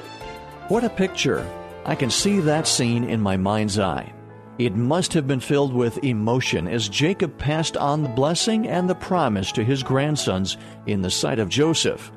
What 0.67 0.83
a 0.83 0.89
picture 0.89 1.43
I 1.89 1.95
can 1.95 2.12
see 2.12 2.39
that 2.41 2.67
scene 2.67 3.04
in 3.04 3.19
my 3.19 3.36
mind's 3.36 3.80
eye. 3.80 4.13
It 4.60 4.75
must 4.75 5.12
have 5.13 5.25
been 5.25 5.39
filled 5.39 5.73
with 5.73 6.04
emotion 6.04 6.67
as 6.67 6.88
Jacob 6.88 7.36
passed 7.39 7.75
on 7.75 8.04
the 8.04 8.10
blessing 8.10 8.67
and 8.67 8.88
the 8.88 8.93
promise 8.93 9.52
to 9.54 9.63
his 9.63 9.82
grandsons 9.82 10.56
in 10.86 11.02
the 11.02 11.10
sight 11.10 11.39
of 11.39 11.49
Joseph. 11.49 12.12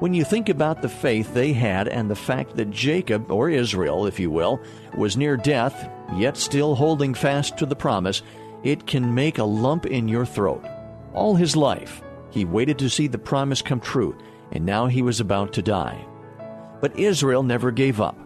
When 0.00 0.12
you 0.12 0.24
think 0.24 0.48
about 0.48 0.82
the 0.82 0.88
faith 0.88 1.32
they 1.32 1.52
had 1.52 1.86
and 1.86 2.10
the 2.10 2.16
fact 2.16 2.56
that 2.56 2.72
Jacob, 2.72 3.30
or 3.30 3.48
Israel, 3.48 4.06
if 4.06 4.18
you 4.18 4.28
will, 4.28 4.60
was 4.96 5.16
near 5.16 5.36
death, 5.36 5.88
yet 6.16 6.36
still 6.36 6.74
holding 6.74 7.14
fast 7.14 7.56
to 7.58 7.66
the 7.66 7.76
promise, 7.76 8.22
it 8.64 8.88
can 8.88 9.14
make 9.14 9.38
a 9.38 9.44
lump 9.44 9.86
in 9.86 10.08
your 10.08 10.26
throat. 10.26 10.66
All 11.14 11.36
his 11.36 11.54
life, 11.54 12.02
he 12.30 12.44
waited 12.44 12.80
to 12.80 12.90
see 12.90 13.06
the 13.06 13.18
promise 13.18 13.62
come 13.62 13.78
true, 13.78 14.18
and 14.50 14.66
now 14.66 14.88
he 14.88 15.00
was 15.00 15.20
about 15.20 15.52
to 15.52 15.62
die. 15.62 16.04
But 16.80 16.98
Israel 16.98 17.44
never 17.44 17.70
gave 17.70 18.00
up. 18.00 18.18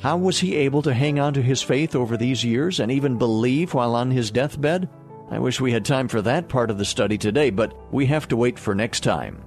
How 0.00 0.16
was 0.16 0.38
he 0.38 0.56
able 0.56 0.82
to 0.82 0.94
hang 0.94 1.18
on 1.18 1.34
to 1.34 1.42
his 1.42 1.62
faith 1.62 1.96
over 1.96 2.16
these 2.16 2.44
years 2.44 2.80
and 2.80 2.92
even 2.92 3.18
believe 3.18 3.74
while 3.74 3.94
on 3.94 4.10
his 4.10 4.30
deathbed? 4.30 4.88
I 5.30 5.38
wish 5.38 5.60
we 5.60 5.72
had 5.72 5.84
time 5.84 6.06
for 6.06 6.22
that 6.22 6.48
part 6.48 6.70
of 6.70 6.78
the 6.78 6.84
study 6.84 7.18
today, 7.18 7.50
but 7.50 7.74
we 7.92 8.06
have 8.06 8.28
to 8.28 8.36
wait 8.36 8.58
for 8.58 8.74
next 8.74 9.00
time. 9.00 9.42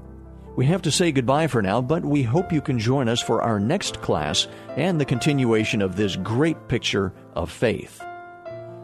We 0.55 0.65
have 0.65 0.81
to 0.81 0.91
say 0.91 1.13
goodbye 1.13 1.47
for 1.47 1.61
now, 1.61 1.81
but 1.81 2.03
we 2.03 2.23
hope 2.23 2.51
you 2.51 2.59
can 2.59 2.79
join 2.79 3.07
us 3.07 3.21
for 3.21 3.41
our 3.41 3.59
next 3.59 4.01
class 4.01 4.47
and 4.75 4.99
the 4.99 5.05
continuation 5.05 5.81
of 5.81 5.95
this 5.95 6.17
great 6.17 6.67
picture 6.67 7.13
of 7.33 7.49
faith. 7.49 8.03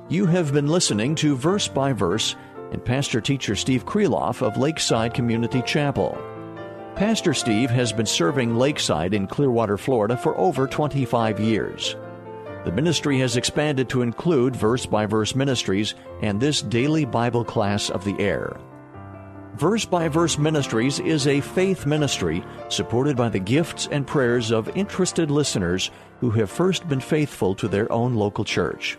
You 0.07 0.27
have 0.27 0.53
been 0.53 0.67
listening 0.67 1.15
to 1.15 1.35
Verse 1.35 1.67
by 1.67 1.91
Verse 1.91 2.35
and 2.71 2.85
Pastor 2.85 3.19
Teacher 3.19 3.55
Steve 3.55 3.85
Kreloff 3.85 4.41
of 4.41 4.55
Lakeside 4.55 5.13
Community 5.13 5.61
Chapel. 5.63 6.17
Pastor 6.95 7.33
Steve 7.33 7.69
has 7.71 7.91
been 7.91 8.05
serving 8.05 8.55
Lakeside 8.55 9.13
in 9.13 9.27
Clearwater, 9.27 9.77
Florida 9.77 10.15
for 10.15 10.37
over 10.37 10.65
25 10.65 11.41
years. 11.41 11.97
The 12.63 12.71
ministry 12.71 13.19
has 13.19 13.35
expanded 13.35 13.89
to 13.89 14.01
include 14.01 14.55
verse 14.55 14.85
by 14.85 15.05
verse 15.05 15.35
ministries 15.35 15.93
and 16.21 16.39
this 16.39 16.61
daily 16.61 17.03
Bible 17.03 17.43
class 17.43 17.89
of 17.89 18.05
the 18.05 18.17
air. 18.17 18.55
Verse 19.55 19.83
by 19.83 20.07
Verse 20.07 20.37
Ministries 20.37 21.01
is 21.01 21.27
a 21.27 21.41
faith 21.41 21.85
ministry 21.85 22.41
supported 22.69 23.17
by 23.17 23.27
the 23.27 23.39
gifts 23.39 23.89
and 23.91 24.07
prayers 24.07 24.51
of 24.51 24.73
interested 24.77 25.29
listeners 25.29 25.91
who 26.21 26.29
have 26.29 26.49
first 26.49 26.87
been 26.87 27.01
faithful 27.01 27.53
to 27.55 27.67
their 27.67 27.91
own 27.91 28.15
local 28.15 28.45
church. 28.45 28.97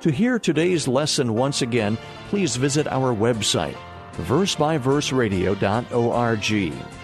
To 0.00 0.10
hear 0.10 0.40
today's 0.40 0.88
lesson 0.88 1.34
once 1.34 1.62
again, 1.62 1.98
please 2.30 2.56
visit 2.56 2.88
our 2.88 3.14
website, 3.14 3.76
versebyverseradio.org. 4.14 6.97